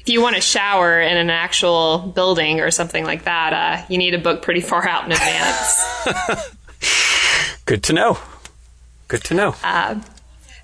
[0.00, 3.98] if you want to shower in an actual building or something like that, uh, you
[3.98, 6.56] need to book pretty far out in advance.
[7.66, 8.18] Good to know.
[9.06, 9.54] Good to know.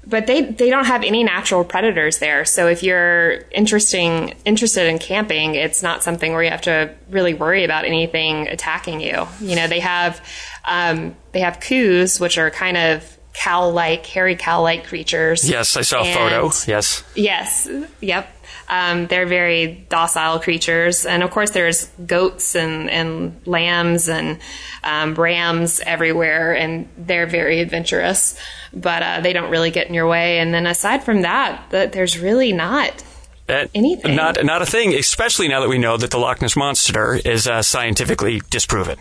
[0.06, 2.44] But they they don't have any natural predators there.
[2.44, 7.34] So if you're interesting interested in camping, it's not something where you have to really
[7.34, 9.26] worry about anything attacking you.
[9.40, 10.24] You know, they have
[10.64, 15.48] um, they have coos, which are kind of cow-like, hairy cow-like creatures.
[15.48, 16.50] yes, I saw a photo.
[16.66, 17.04] Yes.
[17.14, 17.68] Yes.
[18.00, 18.28] Yep.
[18.68, 24.38] Um, they're very docile creatures, and of course, there's goats and, and lambs and
[24.84, 28.38] um, rams everywhere, and they're very adventurous.
[28.74, 30.38] But uh, they don't really get in your way.
[30.38, 33.02] And then aside from that, th- there's really not.
[33.46, 34.14] That- Anything.
[34.14, 37.48] Not not a thing, especially now that we know that the Loch Ness monster is
[37.48, 38.98] uh, scientifically disproven.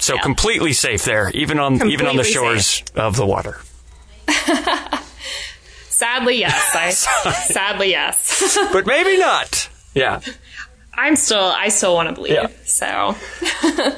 [0.00, 0.22] So Yeah.
[0.22, 3.60] completely safe there, even on even on the Completely shores of the water.
[5.96, 6.74] Sadly, yes.
[7.24, 8.58] I, sadly, yes.
[8.72, 9.68] But maybe not.
[9.94, 10.20] Yeah.
[10.92, 12.34] I'm still, I still want to believe.
[12.34, 12.48] Yeah.
[12.64, 13.14] So,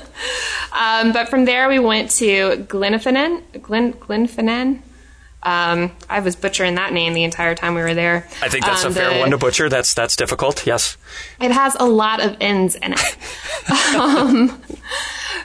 [0.73, 4.81] um, but from there we went to Glenfinnan, Glen, Glenfinnan.
[5.43, 8.27] Um, I was butchering that name the entire time we were there.
[8.43, 9.69] I think that's Um, a fair the- one to butcher.
[9.69, 10.67] That's that's difficult.
[10.67, 10.97] Yes.
[11.41, 13.97] It has a lot of N's in it.
[13.97, 14.61] um,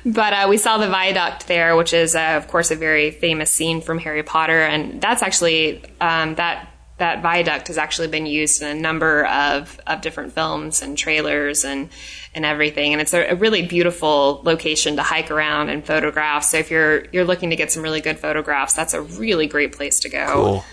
[0.06, 3.52] but uh, we saw the viaduct there, which is, uh, of course, a very famous
[3.52, 6.70] scene from Harry Potter, and that's actually um, that
[7.00, 11.66] that viaduct has actually been used in a number of, of different films and trailers
[11.66, 11.90] and
[12.36, 12.94] and everything.
[12.94, 16.44] And it's a, a really beautiful location to hike around and photograph.
[16.44, 19.76] So if you're you're looking to get some really good photographs, that's a really great
[19.76, 20.28] place to go.
[20.34, 20.66] Cool.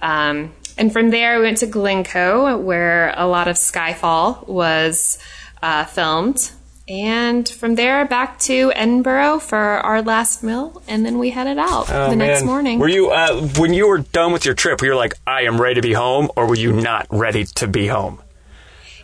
[0.00, 5.18] Um, and from there, we went to Glencoe, where a lot of Skyfall was
[5.60, 6.52] uh, filmed.
[6.88, 11.90] And from there, back to Edinburgh for our last meal, and then we headed out
[11.90, 12.78] Oh, the next morning.
[12.78, 14.80] Were you uh, when you were done with your trip?
[14.80, 17.66] Were you like, I am ready to be home, or were you not ready to
[17.66, 18.22] be home?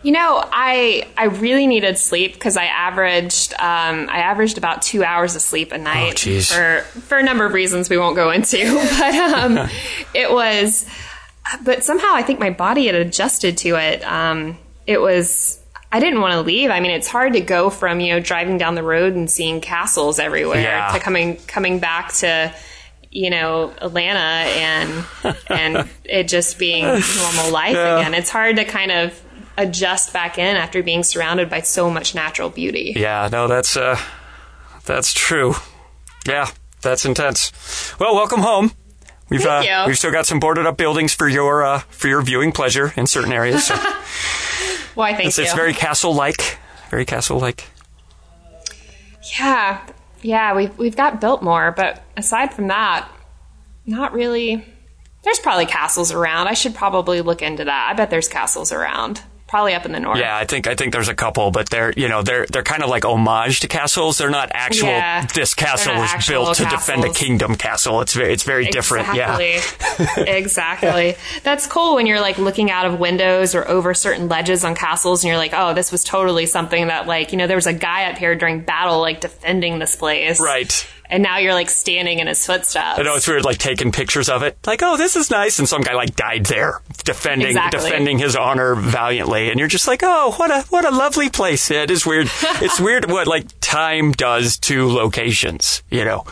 [0.01, 5.03] You know, I I really needed sleep because I averaged um, I averaged about two
[5.03, 8.31] hours of sleep a night Oh, for for a number of reasons we won't go
[8.31, 8.57] into.
[8.99, 9.69] But um,
[10.13, 10.87] it was,
[11.63, 14.03] but somehow I think my body had adjusted to it.
[14.03, 15.59] Um, it was.
[15.95, 16.69] I didn't want to leave.
[16.71, 19.61] I mean, it's hard to go from you know driving down the road and seeing
[19.61, 20.91] castles everywhere Yeah.
[20.91, 22.53] to coming coming back to
[23.11, 25.05] you know Atlanta and
[25.49, 27.99] and it just being normal life Yeah.
[27.99, 28.13] again.
[28.13, 29.21] It's hard to kind of
[29.57, 32.91] adjust back in after being surrounded by so much natural beauty.
[32.97, 33.97] Yeah, no, that's uh,
[34.83, 35.55] that's true.
[36.27, 36.49] Yeah,
[36.81, 37.53] that's intense.
[37.99, 38.71] Well, welcome home.
[39.29, 42.51] We've uh, we've still got some boarded up buildings for your uh, for your viewing
[42.51, 43.65] pleasure in certain areas.
[43.67, 43.75] So
[44.95, 45.43] Why, thank it's, you.
[45.43, 46.57] it's very castle like,
[46.89, 47.65] very castle like.
[49.37, 49.85] yeah,
[50.21, 50.55] yeah.
[50.55, 53.07] We've we've got Biltmore, but aside from that,
[53.85, 54.65] not really.
[55.23, 56.47] There's probably castles around.
[56.47, 57.89] I should probably look into that.
[57.91, 59.21] I bet there's castles around.
[59.47, 60.17] Probably up in the north.
[60.17, 62.83] Yeah, I think I think there's a couple, but they're you know they're they're kind
[62.83, 64.17] of like homage to castles.
[64.17, 64.87] They're not actual.
[64.87, 65.27] Yeah.
[65.27, 68.01] This castle was built to defend a kingdom castle.
[68.01, 69.15] It's very it's very different.
[69.15, 69.37] Yeah.
[69.37, 70.27] Exactly.
[70.27, 71.15] exactly.
[71.43, 75.23] That's cool when you're like looking out of windows or over certain ledges on castles
[75.23, 77.73] and you're like, oh, this was totally something that like, you know, there was a
[77.73, 80.39] guy up here during battle like defending this place.
[80.39, 80.87] Right.
[81.09, 82.97] And now you're like standing in his footsteps.
[82.99, 85.69] I know it's weird, like taking pictures of it, like, oh, this is nice, and
[85.69, 87.79] some guy like died there, defending Exactly.
[87.91, 91.69] defending his honor valiantly, and you're just like, oh, what a what a lovely place.
[91.69, 92.27] Yeah, it is weird.
[92.43, 96.25] it's weird what like time does to locations, you know,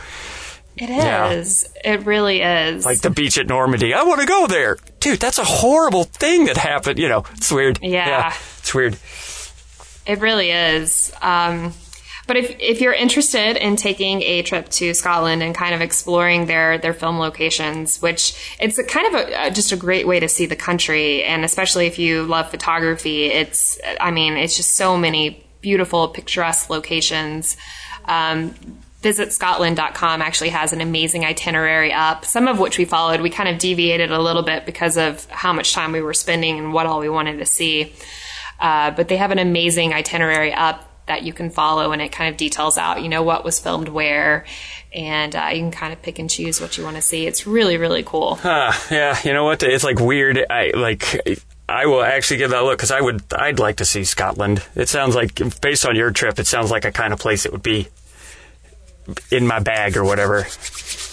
[0.75, 1.69] It is.
[1.85, 1.93] Yeah.
[1.93, 2.83] It really is.
[2.83, 3.93] like the beach at Normandy.
[3.93, 5.19] I want to go there, dude.
[5.19, 6.97] That's a horrible thing that happened.
[6.97, 7.77] You know, it's weird.
[7.83, 8.33] Yeah.
[8.57, 8.97] it's weird.
[10.07, 11.13] It really is.
[11.21, 11.73] Um,
[12.25, 16.45] but if if you're interested in taking a trip to Scotland and kind of exploring
[16.45, 20.29] their their film locations, which it's a kind of a, just a great way to
[20.29, 24.97] see the country, and especially if you love photography, it's I mean it's just so
[24.97, 27.57] many beautiful picturesque locations.
[28.05, 28.53] Um,
[29.01, 33.19] visitscotland.com actually has an amazing itinerary up, some of which we followed.
[33.19, 36.57] We kind of deviated a little bit because of how much time we were spending
[36.57, 37.93] and what all we wanted to see.
[38.61, 42.29] Uh, but they have an amazing itinerary up that you can follow, and it kind
[42.29, 44.45] of details out, you know, what was filmed where,
[44.93, 47.27] and uh, you can kind of pick and choose what you want to see.
[47.27, 48.39] It's really, really cool.
[48.43, 49.63] Uh, yeah, you know what?
[49.63, 50.45] It's like weird.
[50.49, 51.41] I like.
[51.67, 53.23] I will actually give that a look because I would.
[53.33, 54.63] I'd like to see Scotland.
[54.75, 57.51] It sounds like, based on your trip, it sounds like a kind of place it
[57.51, 57.87] would be
[59.31, 60.47] in my bag or whatever.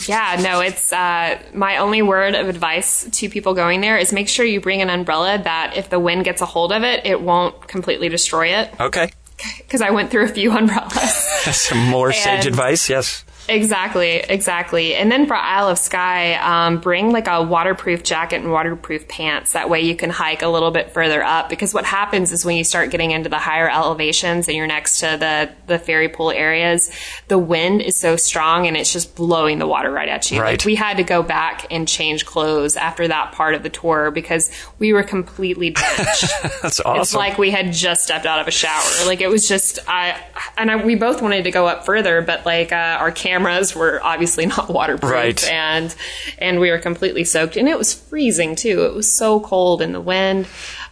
[0.06, 4.28] Yeah, no, it's uh, my only word of advice to people going there is make
[4.28, 7.20] sure you bring an umbrella that if the wind gets a hold of it, it
[7.20, 8.70] won't completely destroy it.
[8.80, 9.12] Okay.
[9.70, 11.14] Because I went through a few umbrellas.
[11.52, 12.90] Some more sage advice.
[12.90, 13.24] Yes.
[13.50, 14.94] Exactly, exactly.
[14.94, 19.52] And then for Isle of Skye, um, bring like a waterproof jacket and waterproof pants.
[19.52, 21.48] That way you can hike a little bit further up.
[21.48, 25.00] Because what happens is when you start getting into the higher elevations and you're next
[25.00, 26.92] to the, the fairy pool areas,
[27.26, 30.40] the wind is so strong and it's just blowing the water right at you.
[30.40, 30.52] Right.
[30.52, 34.12] Like we had to go back and change clothes after that part of the tour
[34.12, 36.24] because we were completely drenched.
[36.62, 37.00] That's awesome.
[37.00, 39.06] It's like we had just stepped out of a shower.
[39.06, 40.20] Like it was just I
[40.56, 43.10] and I, we both wanted to go up further, but like uh, our
[43.44, 45.44] cameras were obviously not waterproof, Right.
[45.48, 45.94] and
[46.38, 48.84] and we were completely soaked, and it was freezing too.
[48.84, 50.46] It was so cold in the wind.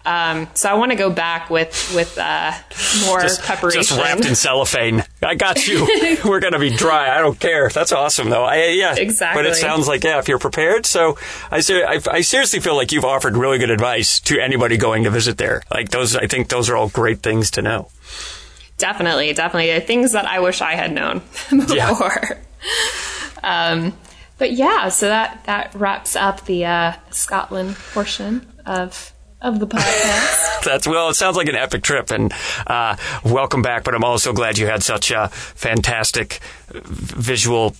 [0.06, 2.52] Um, so I want to go back with with uh,
[3.04, 3.82] more preparation.
[3.82, 5.04] Just wrapped in cellophane.
[5.22, 5.86] I got you.
[6.24, 7.14] We're gonna be dry.
[7.14, 7.68] I don't care.
[7.68, 8.44] That's awesome, though.
[8.44, 9.42] I, yeah, Exactly.
[9.42, 10.86] But it sounds like yeah, if you're prepared.
[10.86, 11.18] So
[11.50, 15.04] I, ser- I, I seriously feel like you've offered really good advice to anybody going
[15.04, 15.62] to visit there.
[15.70, 17.90] Like those, I think those are all great things to know.
[18.78, 19.78] Definitely, definitely.
[19.84, 21.20] Things that I wish I had known
[21.68, 21.90] Yeah.
[21.90, 22.38] before.
[23.42, 23.92] Um,
[24.38, 30.62] but yeah, so that, that wraps up the uh, Scotland portion of of the podcast.
[30.64, 31.10] That's well.
[31.10, 32.32] It sounds like an epic trip, and
[32.66, 33.84] uh, welcome back.
[33.84, 36.40] But I'm also glad you had such uh, fantastic
[36.72, 37.76] visual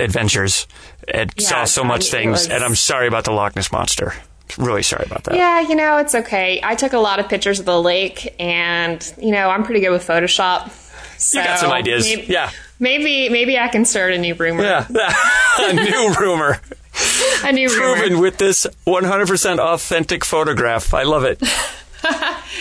[0.00, 0.66] adventures
[1.06, 2.30] and Yeah, saw so much things.
[2.32, 4.14] was- And I'm sorry about the Loch Ness monster.
[4.58, 5.34] Really sorry about that.
[5.36, 6.60] yeah, you know, it's okay.
[6.62, 9.90] I took a lot of pictures of the lake, and you know, I'm pretty good
[9.90, 10.70] with Photoshop.
[11.18, 12.04] So You got some ideas.
[12.04, 12.50] Maybe, Yeah.
[12.78, 14.62] maybe maybe I can start a new rumor.
[14.62, 14.86] Yeah,
[15.60, 16.60] a new rumor
[17.44, 18.20] A new proven rumor.
[18.22, 20.94] with this 100% authentic photograph.
[20.94, 21.42] I love it.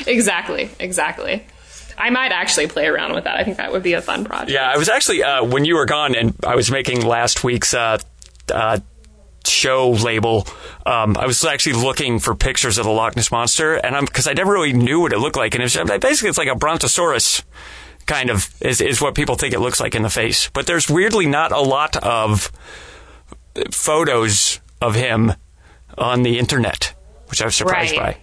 [0.07, 1.45] Exactly, exactly.
[1.97, 3.37] I might actually play around with that.
[3.37, 4.51] I think that would be a fun project.
[4.51, 7.73] Yeah, I was actually uh, when you were gone, and I was making last week's
[7.73, 7.99] uh,
[8.51, 8.79] uh,
[9.47, 10.47] show label.
[10.85, 14.27] Um, I was actually looking for pictures of the Loch Ness monster, and I'm because
[14.27, 16.55] I never really knew what it looked like, and it was, basically it's like a
[16.55, 17.43] brontosaurus.
[18.05, 20.89] Kind of is, is what people think it looks like in the face, but there's
[20.89, 22.51] weirdly not a lot of
[23.71, 25.33] photos of him
[25.97, 26.93] on the internet,
[27.29, 28.15] which I was surprised Right.
[28.15, 28.17] by.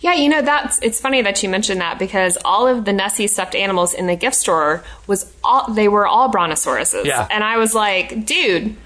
[0.00, 3.26] Yeah, you know that's it's funny that you mentioned that because all of the Nessie
[3.26, 7.04] stuffed animals in the gift store was all they were all brontosauruses.
[7.06, 7.26] Yeah.
[7.30, 8.76] And I was like, dude,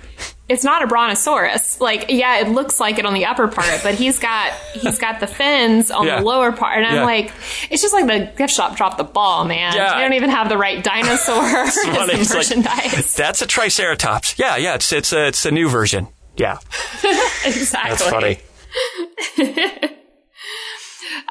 [0.50, 1.80] it's not a brontosaurus.
[1.80, 5.20] Like, yeah, it looks like it on the upper part, but he's got he's got
[5.20, 6.18] the fins on Yeah.
[6.18, 6.78] the lower part.
[6.78, 7.04] And I'm Yeah.
[7.04, 7.32] like,
[7.70, 9.72] it's just like the gift shop dropped the ball, man.
[9.74, 9.94] Yeah.
[9.94, 13.14] They don't even have the right dinosaur as the It's like- merchandise.
[13.14, 14.38] That's a triceratops.
[14.38, 16.08] Yeah, yeah, it's it's a, it's a new version.
[16.36, 16.58] Yeah,
[17.44, 17.90] exactly.
[17.90, 18.40] that's funny.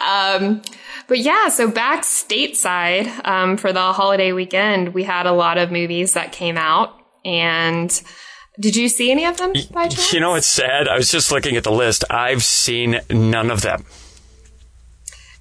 [0.01, 0.61] Um,
[1.07, 5.71] but yeah, so back stateside um, for the holiday weekend, we had a lot of
[5.71, 6.93] movies that came out.
[7.25, 7.89] And
[8.59, 10.11] did you see any of them by chance?
[10.13, 10.87] You know, it's sad.
[10.87, 12.03] I was just looking at the list.
[12.09, 13.85] I've seen none of them.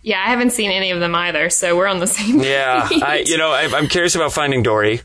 [0.02, 1.50] yeah, I haven't seen any of them either.
[1.50, 2.40] So we're on the same.
[2.40, 2.88] Yeah.
[2.90, 5.00] I, you know, I, I'm curious about Finding Dory.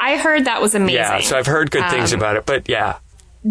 [0.00, 0.96] I heard that was amazing.
[0.96, 2.98] Yeah, so I've heard good things Um, about it, but yeah,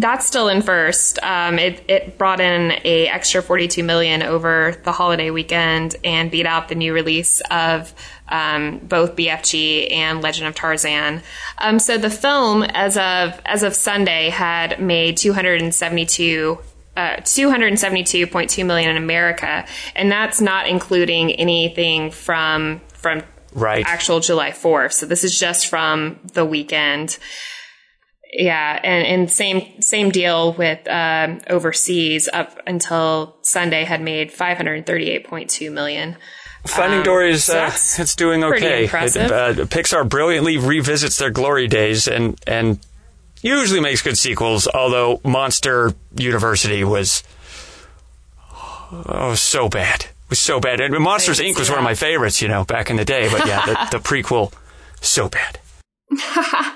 [0.00, 1.18] That's still in first.
[1.24, 6.46] Um, it it brought in a extra 42 million over the holiday weekend and beat
[6.46, 7.92] out the new release of
[8.28, 11.20] um, both BFG and Legend of Tarzan.
[11.58, 16.58] Um, so the film, as of as of Sunday, had made 272.
[16.96, 23.84] Uh, 272.2 million in America, and that's not including anything from from Right.
[23.86, 24.92] actual July 4th.
[24.92, 27.18] So this is just from the weekend.
[28.32, 32.28] Yeah, and, and same same deal with um, overseas.
[32.30, 36.16] Up until Sunday, had made five hundred thirty eight point two million.
[36.66, 38.84] Finding Dory is so uh, it's doing okay.
[38.84, 42.78] It, uh, Pixar brilliantly revisits their glory days and and
[43.40, 44.68] usually makes good sequels.
[44.68, 47.22] Although Monster University was
[48.92, 50.80] oh so bad, it was so bad.
[50.82, 51.58] And Monsters Inc.
[51.58, 53.30] was one of my favorites, you know, back in the day.
[53.30, 54.52] But yeah, the, the prequel
[55.00, 55.58] so bad.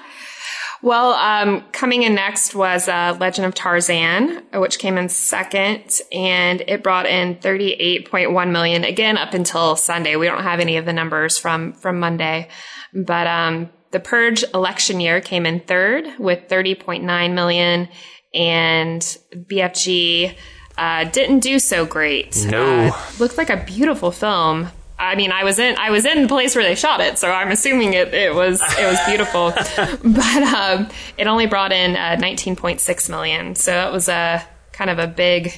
[0.82, 6.60] Well, um, coming in next was uh, Legend of Tarzan, which came in second, and
[6.66, 8.82] it brought in thirty eight point one million.
[8.82, 12.48] Again, up until Sunday, we don't have any of the numbers from from Monday,
[12.92, 17.88] but um, the Purge election year came in third with thirty point nine million,
[18.34, 19.00] and
[19.34, 20.34] BFG
[20.76, 22.44] uh, didn't do so great.
[22.44, 22.88] No.
[22.88, 24.68] Uh, looked like a beautiful film.
[25.02, 27.28] I mean, I was in I was in the place where they shot it, so
[27.28, 29.50] I'm assuming it, it was it was beautiful.
[30.04, 30.88] but um,
[31.18, 35.52] it only brought in uh, 19.6 million, so that was a kind of a big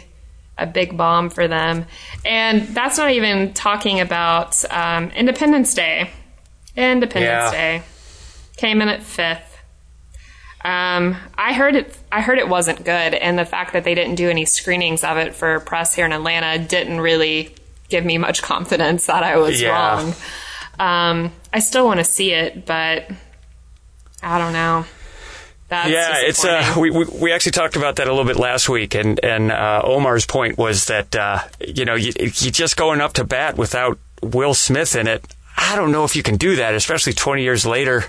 [0.57, 1.85] a big bomb for them.
[2.25, 6.11] And that's not even talking about um, Independence Day.
[6.75, 7.51] Independence Yeah.
[7.51, 7.83] Day
[8.57, 9.59] came in at fifth.
[10.65, 11.95] Um, I heard it.
[12.11, 15.19] I heard it wasn't good, and the fact that they didn't do any screenings of
[15.19, 17.55] it for press here in Atlanta didn't really
[17.89, 19.71] give me much confidence that I was Yeah.
[19.71, 20.15] wrong.
[20.79, 23.09] Um, I still want to see it, but
[24.23, 24.85] I don't know.
[25.69, 28.69] That's yeah, it's uh, we, we we actually talked about that a little bit last
[28.69, 33.01] week, and and uh, Omar's point was that uh, you know you, you just going
[33.01, 35.25] up to bat without Will Smith in it.
[35.57, 38.05] I don't know if you can do that, especially twenty years later.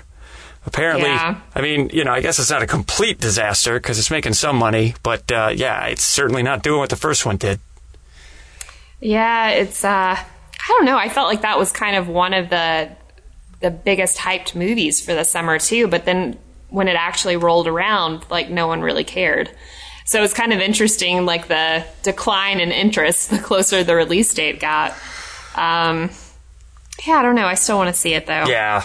[0.66, 1.40] Apparently, Yeah.
[1.54, 4.56] I mean, you know, I guess it's not a complete disaster because it's making some
[4.56, 7.60] money, but uh, yeah, it's certainly not doing what the first one did.
[9.06, 10.98] Yeah, it's uh I don't know.
[10.98, 12.90] I felt like that was kind of one of the
[13.60, 16.36] the biggest hyped movies for the summer too, but then
[16.70, 19.48] when it actually rolled around, like no one really cared.
[20.06, 24.58] So it's kind of interesting like the decline in interest the closer the release date
[24.58, 24.90] got.
[25.54, 26.10] Um
[27.06, 27.46] yeah, I don't know.
[27.46, 28.46] I still want to see it though.
[28.46, 28.82] Yeah.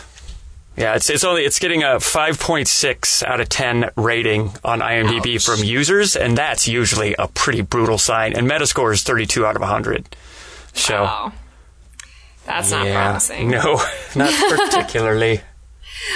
[0.78, 5.46] Yeah, it's it's only it's getting a 5.6 out of 10 rating on IMDb Ouch.
[5.46, 9.62] from users and that's usually a pretty brutal sign and Metascore is 32 out of
[9.62, 10.16] 100.
[10.74, 11.32] So Oh.
[12.46, 13.04] That's not yeah.
[13.04, 13.50] promising.
[13.52, 13.76] No,
[14.16, 15.42] not particularly.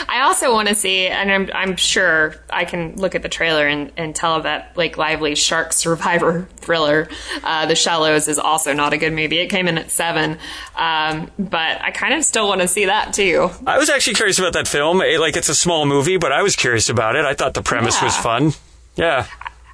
[0.07, 3.67] I also want to see, and I'm, I'm sure I can look at the trailer
[3.67, 7.07] and, and tell that Blake Lively shark survivor thriller,
[7.43, 9.39] uh, The Shallows, is also not a good movie.
[9.39, 10.37] It came in at seven,
[10.75, 13.49] um, but I kind of still want to see that too.
[13.65, 15.01] I was actually curious about that film.
[15.01, 17.25] It, like it's a small movie, but I was curious about it.
[17.25, 18.53] I thought the premise was fun.
[18.95, 19.27] Yeah.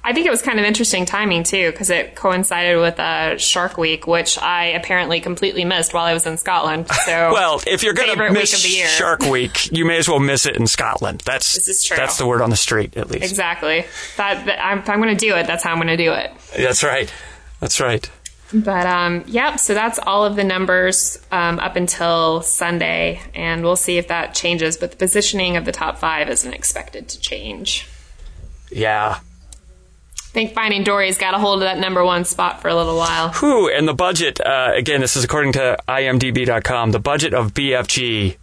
[0.04, 3.78] I think it was kind of interesting timing too, because it coincided with uh, Shark
[3.78, 6.88] Week, which I apparently completely missed while I was in Scotland.
[6.88, 8.88] So, Well, if you're going to week miss year.
[8.88, 11.22] Shark Week, you may as well miss it in Scotland.
[11.24, 11.96] That's This is true.
[11.96, 13.30] that's the word on the street, at least.
[13.30, 13.84] exactly.
[14.16, 16.32] That, that I'm, I'm going to do it, that's how I'm going to do it.
[16.56, 17.12] That's right.
[17.60, 18.10] That's right.
[18.52, 23.76] But um, yep, so that's all of the numbers um, up until Sunday, and we'll
[23.76, 24.76] see if that changes.
[24.76, 27.88] But the positioning of the top five isn't expected to change.
[28.70, 29.20] Yeah.
[30.32, 32.96] I think Finding Dory's got a hold of that number one spot for a little
[32.96, 33.34] while.
[33.34, 38.38] Whew, and the budget, uh, again, this is according to imdb.com, the budget of BFG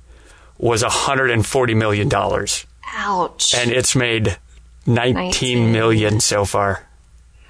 [0.60, 2.08] was $140 million.
[2.14, 3.56] Ouch.
[3.56, 4.38] And it's made
[4.86, 5.72] 19 19.
[5.72, 6.86] million so far.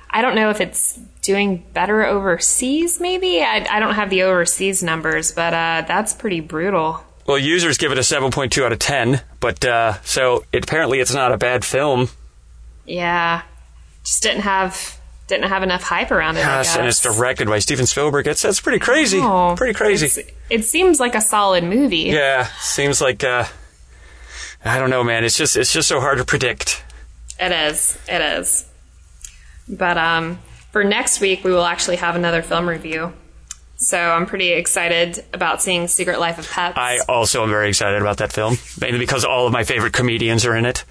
[0.10, 3.42] I don't know if it's doing better overseas, maybe?
[3.42, 7.04] I, I don't have the overseas numbers, but uh, that's pretty brutal.
[7.28, 11.14] Well, users give it a 7.2 out of 10, but uh, so it, apparently it's
[11.14, 12.08] not a bad film.
[12.86, 13.42] Yeah.
[14.10, 16.40] Just didn't have didn't have enough hype around it.
[16.40, 18.26] Yes, and it's directed by Steven Spielberg.
[18.26, 19.20] It's that's pretty crazy.
[19.20, 20.24] Oh, pretty crazy.
[20.50, 22.10] it seems like a solid movie.
[22.10, 23.46] Yeah, seems like uh,
[24.66, 25.24] I don't know, man.
[25.24, 26.84] It's just it's just so hard to predict.
[27.40, 28.00] It is.
[28.08, 28.68] It is.
[29.68, 30.40] But um,
[30.72, 33.14] for next week, we will actually have another film review.
[33.78, 36.80] So I'm pretty excited about seeing Secret Life of Pets.
[36.80, 40.48] I also am very excited about that film, mainly because all of my favorite comedians
[40.48, 40.84] are in it.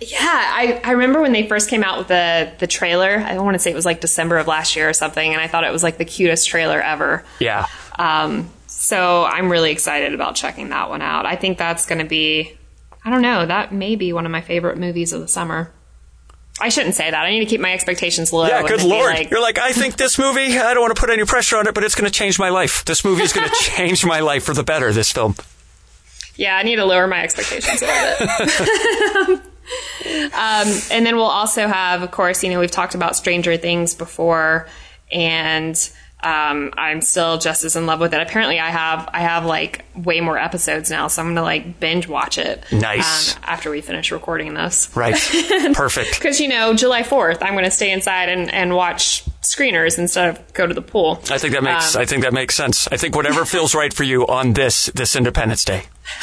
[0.00, 3.18] Yeah, I, I remember when they first came out with the the trailer.
[3.18, 5.46] I want to say it was like December of last year or something, and I
[5.48, 7.24] thought it was like the cutest trailer ever.
[7.40, 7.66] Yeah,
[7.98, 11.24] Um, so I'm really excited about checking that one out.
[11.26, 12.56] I think that's going to be,
[13.04, 15.72] I don't know, that may be one of my favorite movies of the summer.
[16.60, 17.24] I shouldn't say that.
[17.26, 18.46] I need to keep my expectations low.
[18.46, 18.62] yeah.
[18.62, 20.58] Good lord, like- you're like I think this movie.
[20.58, 22.48] I don't want to put any pressure on it, but it's going to change my
[22.50, 22.84] life.
[22.84, 24.92] This movie is going to change my life for the better.
[24.92, 25.34] This film.
[26.36, 29.42] Yeah, I need to lower my expectations a little bit.
[30.32, 33.94] um, and then we'll also have, of course, you know, we've talked about Stranger Things
[33.94, 34.68] before,
[35.12, 35.76] and
[36.22, 38.20] um, I'm still just as in love with it.
[38.20, 42.08] Apparently, I have I have like way more episodes now, so I'm gonna like binge
[42.08, 42.64] watch it.
[42.72, 43.36] Nice.
[43.36, 44.94] um, after we finish recording this.
[44.96, 45.14] Right.
[45.74, 46.14] Perfect.
[46.18, 50.30] Because you know, July Fourth, I'm going to stay inside and, and watch screeners instead
[50.30, 51.20] of go to the pool.
[51.30, 52.88] I think that makes Um, I think that makes sense.
[52.90, 55.84] I think whatever feels right for you on this this Independence Day.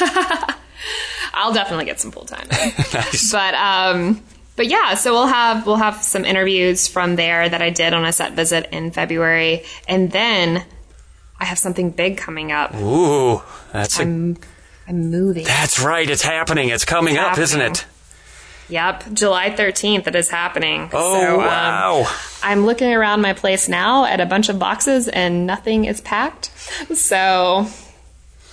[1.36, 2.46] I'll definitely get some pool time.
[2.94, 3.32] Nice.
[3.32, 4.22] But um,
[4.56, 8.04] but yeah, so we'll have we'll have some interviews from there that I did on
[8.04, 10.64] a set visit in February, and then
[11.40, 12.74] I have something big coming up.
[12.76, 14.36] Ooh, that's a, I'm
[14.86, 15.44] I'm moving.
[15.44, 16.08] that's right.
[16.08, 16.68] It's happening.
[16.68, 17.84] It's coming up, isn't it?
[18.68, 20.06] Yep, July 13th.
[20.06, 20.88] It is happening.
[20.92, 22.12] Oh So, um, wow.
[22.42, 26.46] I'm looking around my place now at a bunch of boxes, and nothing is packed.
[26.94, 27.66] So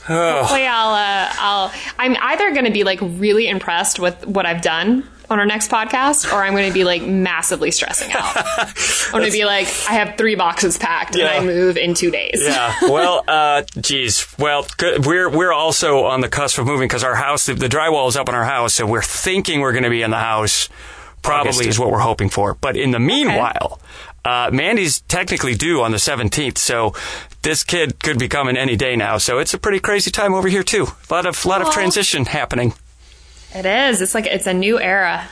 [0.09, 0.39] Oh.
[0.39, 4.61] hopefully I'll uh, I'll I'm either going to be like really impressed with what I've
[4.61, 8.33] done on our next podcast, or I'm going to be like massively stressing out.
[8.35, 11.27] I'm going to be like, I have three boxes packed, Yeah.
[11.31, 12.41] and I move in two days.
[12.43, 12.75] yeah.
[12.81, 14.27] Well, uh, geez.
[14.37, 14.67] Well,
[15.05, 18.17] we're we're also on the cusp of moving because our house, the, the drywall is
[18.17, 20.67] up on our house, so we're thinking we're going to be in the house.
[21.21, 21.65] Probably August.
[21.69, 22.55] is what we're hoping for.
[22.55, 23.79] But in the meanwhile,
[24.23, 26.93] Uh, Mandy's technically due on the 17th, so
[27.41, 29.17] this kid could be coming any day now.
[29.17, 30.87] So it's a pretty crazy time over here too.
[31.09, 32.73] A lot of lot of transition happening.
[33.55, 34.01] It is.
[34.01, 35.27] It's like it's a new era.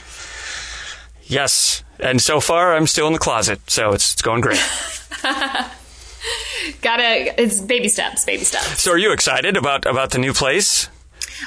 [1.24, 4.60] Yes, and so far I'm still in the closet, so it's it's going great.
[6.82, 7.42] Gotta.
[7.42, 8.26] It's baby steps.
[8.26, 8.82] Baby steps.
[8.82, 10.90] so are you excited about about the new place?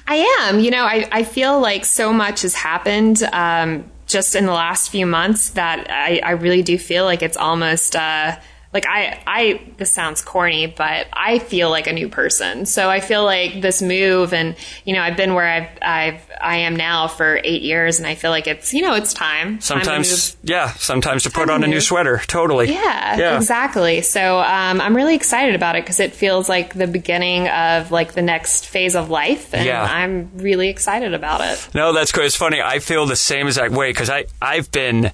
[0.06, 0.60] I am.
[0.60, 4.90] You know, I, I feel like so much has happened um, just in the last
[4.90, 7.96] few months that I, I really do feel like it's almost.
[7.96, 8.36] Uh,
[8.72, 12.64] like I, I, this sounds corny, but I feel like a new person.
[12.64, 16.56] So I feel like this move and, you know, I've been where I've, I've, I
[16.58, 19.60] am now for eight years and I feel like it's, you know, it's time.
[19.60, 22.22] Sometimes, time yeah, sometimes to put Time to on a new sweater.
[22.26, 22.72] Totally.
[22.72, 23.36] yeah, Yeah.
[23.36, 24.00] exactly.
[24.00, 28.12] So um, I'm really excited about it because it feels like the beginning of like
[28.14, 29.82] the next phase of life, and Yeah.
[29.82, 31.68] I'm really excited about it.
[31.74, 32.24] No, that's good.
[32.24, 32.62] It's funny.
[32.62, 35.12] I feel the same exact way because I I've been.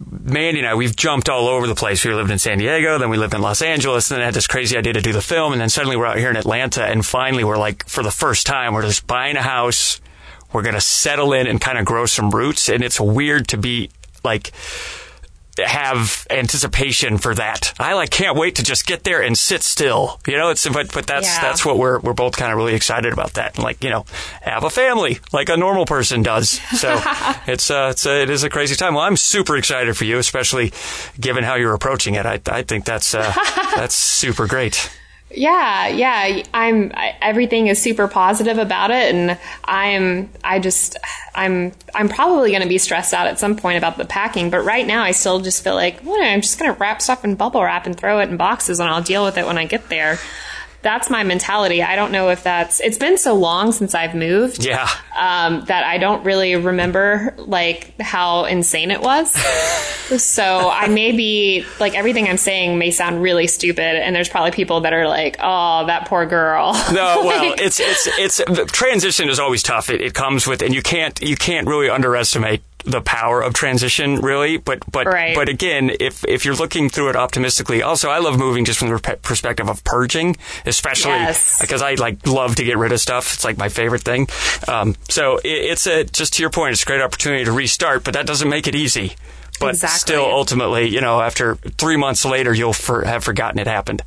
[0.00, 2.04] Mandy and I, we've jumped all over the place.
[2.04, 4.34] We lived in San Diego, then we lived in Los Angeles, and then I had
[4.34, 6.84] this crazy idea to do the film, and then suddenly we're out here in Atlanta,
[6.84, 10.00] and finally we're like, for the first time, we're just buying a house.
[10.52, 13.90] We're gonna settle in and kind of grow some roots, and it's weird to be
[14.24, 14.52] like
[15.58, 17.72] have anticipation for that.
[17.78, 20.20] I like can't wait to just get there and sit still.
[20.26, 21.40] You know, it's but but that's Yeah.
[21.42, 23.54] that's what we're we're both kind of really excited about that.
[23.56, 24.04] And like, you know,
[24.42, 26.50] have a family like a normal person does.
[26.80, 27.00] So
[27.46, 28.94] it's uh it's a, it is a crazy time.
[28.94, 30.72] Well, I'm super excited for you, especially
[31.18, 32.26] given how you're approaching it.
[32.26, 33.32] I I think that's uh
[33.76, 34.90] that's super great.
[35.36, 36.42] Yeah, yeah.
[36.54, 36.92] I'm.
[36.94, 40.30] I, everything is super positive about it, and I'm.
[40.42, 40.96] I just.
[41.34, 41.72] I'm.
[41.94, 44.86] I'm probably going to be stressed out at some point about the packing, but right
[44.86, 47.62] now I still just feel like, well, I'm just going to wrap stuff in bubble
[47.62, 50.18] wrap and throw it in boxes, and I'll deal with it when I get there.
[50.86, 51.82] That's my mentality.
[51.82, 52.78] I don't know if that's.
[52.78, 54.64] It's been so long since I've moved.
[54.64, 54.88] Yeah.
[55.18, 59.32] um, that I don't really remember like how insane it was.
[60.22, 64.52] so I may be like everything I'm saying may sound really stupid, and there's probably
[64.52, 69.28] people that are like, "Oh, that poor girl." No, well, it's it's it's the transition
[69.28, 69.90] is always tough.
[69.90, 74.20] It, it comes with, and you can't you can't really underestimate the power of transition,
[74.20, 74.56] really.
[74.56, 75.34] But but Right.
[75.34, 78.88] but again, if if you're looking through it optimistically, also I love moving just from
[78.90, 81.60] the perspective of purging, especially Yes.
[81.60, 83.34] because I like love to get rid of stuff.
[83.34, 84.28] It's like my favorite thing.
[84.68, 88.04] Um, so it, it's a just to your point, it's a great opportunity to restart,
[88.04, 89.16] but that doesn't make it easy.
[89.58, 89.98] But Exactly.
[89.98, 94.02] still, ultimately, you know, after three months later, you'll for, have forgotten it happened.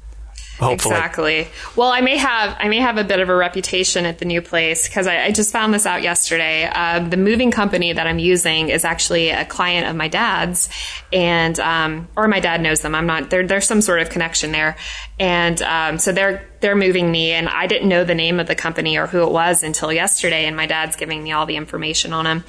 [0.60, 0.96] Hopefully.
[0.96, 1.48] Exactly.
[1.78, 4.42] Well, I may have I may have a bit of a reputation at the new
[4.42, 6.70] place because I, I just found this out yesterday.
[6.70, 10.70] Uh, the moving company that I'm using is actually a client of my dad's,
[11.14, 12.94] and um, or my dad knows them.
[12.94, 13.48] I'm not there.
[13.48, 14.76] There's some sort of connection there,
[15.18, 18.56] and um, so they're they're moving me, and I didn't know the name of the
[18.56, 22.14] company or who it was until yesterday, and my dad's giving me all the information
[22.14, 22.44] on them.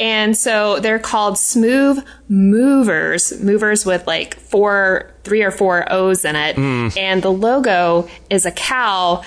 [0.00, 6.36] And so they're called Smooth Movers, movers with like four, three or four O's in
[6.36, 6.56] it.
[6.56, 6.96] Mm.
[6.96, 9.22] And the logo is a cow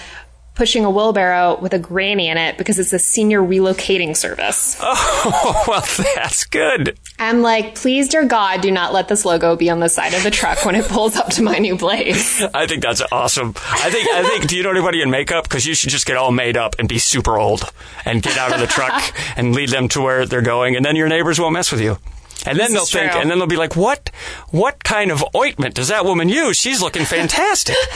[0.61, 4.77] pushing a wheelbarrow with a granny in it because it's a senior relocating service.
[5.23, 5.83] Oh, well,
[6.15, 6.97] that's good.
[7.19, 10.23] I'm like, please, dear God, do not let this logo be on the side of
[10.23, 12.41] the truck when it pulls up to my new place.
[12.53, 13.53] I think that's awesome.
[13.69, 14.07] I think.
[14.09, 14.47] I think.
[14.47, 15.43] Do you know anybody in makeup?
[15.43, 17.71] Because you should just get all made up and be super old
[18.03, 20.95] and get out of the truck and lead them to where they're going, and then
[20.95, 21.97] your neighbors won't mess with you.
[22.45, 23.21] And then This they'll think, true.
[23.21, 24.09] and then they'll be like, "What?
[24.49, 26.57] What kind of ointment does that woman use?
[26.57, 27.75] She's looking fantastic."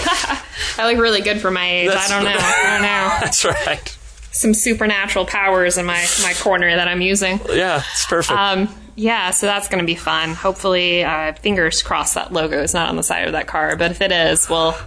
[0.77, 1.87] I look really good for my age.
[1.87, 2.37] That's- I don't know.
[2.39, 3.17] I don't know.
[3.21, 3.97] That's right.
[4.31, 7.39] Some supernatural powers in my, my corner that I'm using.
[7.49, 8.37] Yeah, it's perfect.
[8.37, 10.33] Um, yeah, so that's going to be fun.
[10.33, 13.75] Hopefully, uh, fingers crossed that logo is not on the side of that car.
[13.77, 14.77] But if it is, well,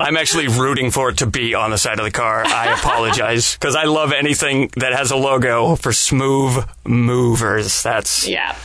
[0.00, 2.44] I'm actually rooting for it to be on the side of the car.
[2.46, 7.82] I apologize because I love anything that has a logo for smooth movers.
[7.82, 8.56] That's yeah.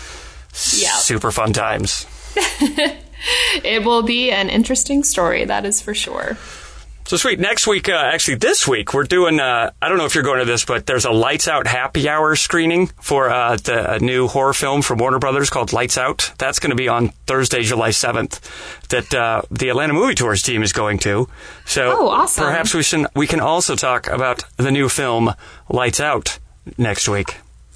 [0.74, 0.92] Yeah.
[0.96, 2.06] super fun times.
[3.64, 6.38] It will be an interesting story, that is for sure.
[7.06, 7.40] So sweet.
[7.40, 9.40] Next week, uh, actually this week, we're doing.
[9.40, 12.08] Uh, I don't know if you're going to this, but there's a Lights Out happy
[12.10, 16.32] hour screening for uh, the a new horror film from Warner Brothers called Lights Out.
[16.40, 18.40] That's going to be on Thursday, July 7th.
[18.90, 21.28] That uh, the Atlanta Movie Tours team is going to.
[21.66, 22.46] So Oh, awesome.
[22.46, 25.34] perhaps we should we can also talk about the new film
[25.70, 26.40] Lights Out
[26.78, 27.36] next week.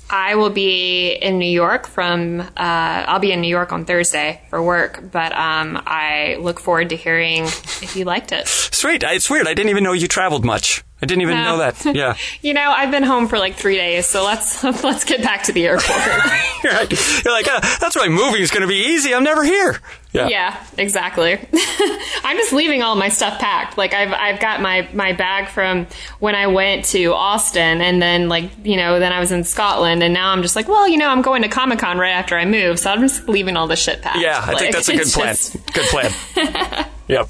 [0.10, 4.42] I will be in New York from, uh, I'll be in New York on Thursday
[4.50, 8.48] for work, but um, I look forward to hearing if you liked it.
[8.48, 9.04] Sweet.
[9.04, 9.48] It's weird.
[9.48, 10.84] I didn't even know you traveled much.
[11.02, 11.44] I didn't even No.
[11.44, 11.86] know that.
[11.96, 12.16] Yeah.
[12.42, 15.52] You know, I've been home for like three days, so let's let's get back to
[15.52, 15.90] the airport.
[16.64, 16.92] You're like,
[17.24, 19.14] you're like uh, that's why moving is going to be easy.
[19.14, 19.80] I'm never here.
[20.14, 20.30] Yeah.
[20.30, 21.34] yeah, exactly.
[22.24, 23.78] I'm just leaving all my stuff packed.
[23.78, 25.86] Like I've I've got my my bag from
[26.20, 30.02] when I went to Austin, and then like you know then I was in Scotland,
[30.02, 32.36] and now I'm just like, well, you know, I'm going to Comic Con right after
[32.38, 34.20] I move, so I'm just leaving all the shit packed.
[34.20, 35.36] Yeah, I Like, think that's a good plan.
[35.36, 36.86] just- Good plan.
[37.08, 37.30] yep.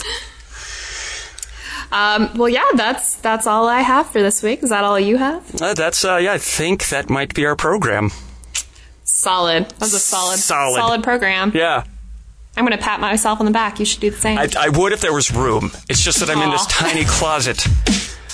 [1.91, 4.63] Um, well, yeah, that's that's all I have for this week.
[4.63, 5.61] Is that all you have?
[5.61, 6.33] Uh, that's uh, yeah.
[6.33, 8.11] I think that might be our program.
[9.03, 9.69] Solid.
[9.69, 10.77] That was a solid, Solid.
[10.77, 11.51] solid program.
[11.53, 11.83] Yeah.
[12.57, 13.79] I'm going to pat myself on the back.
[13.79, 14.37] You should do the same.
[14.37, 15.71] I, I would if there was room.
[15.89, 17.65] It's just that I'm in this tiny closet.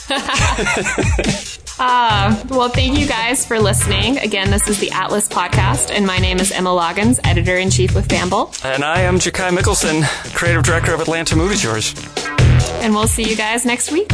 [1.84, 4.20] Uh, well, thank you guys for listening.
[4.20, 7.96] Again, this is the Atlas Podcast, and my name is Emma Loggins, editor in chief
[7.96, 8.54] with Bamble.
[8.64, 10.04] And I am Jakai Mickelson,
[10.36, 11.96] creative director of Atlanta Movie Tours.
[12.84, 14.12] And we'll see you guys next week.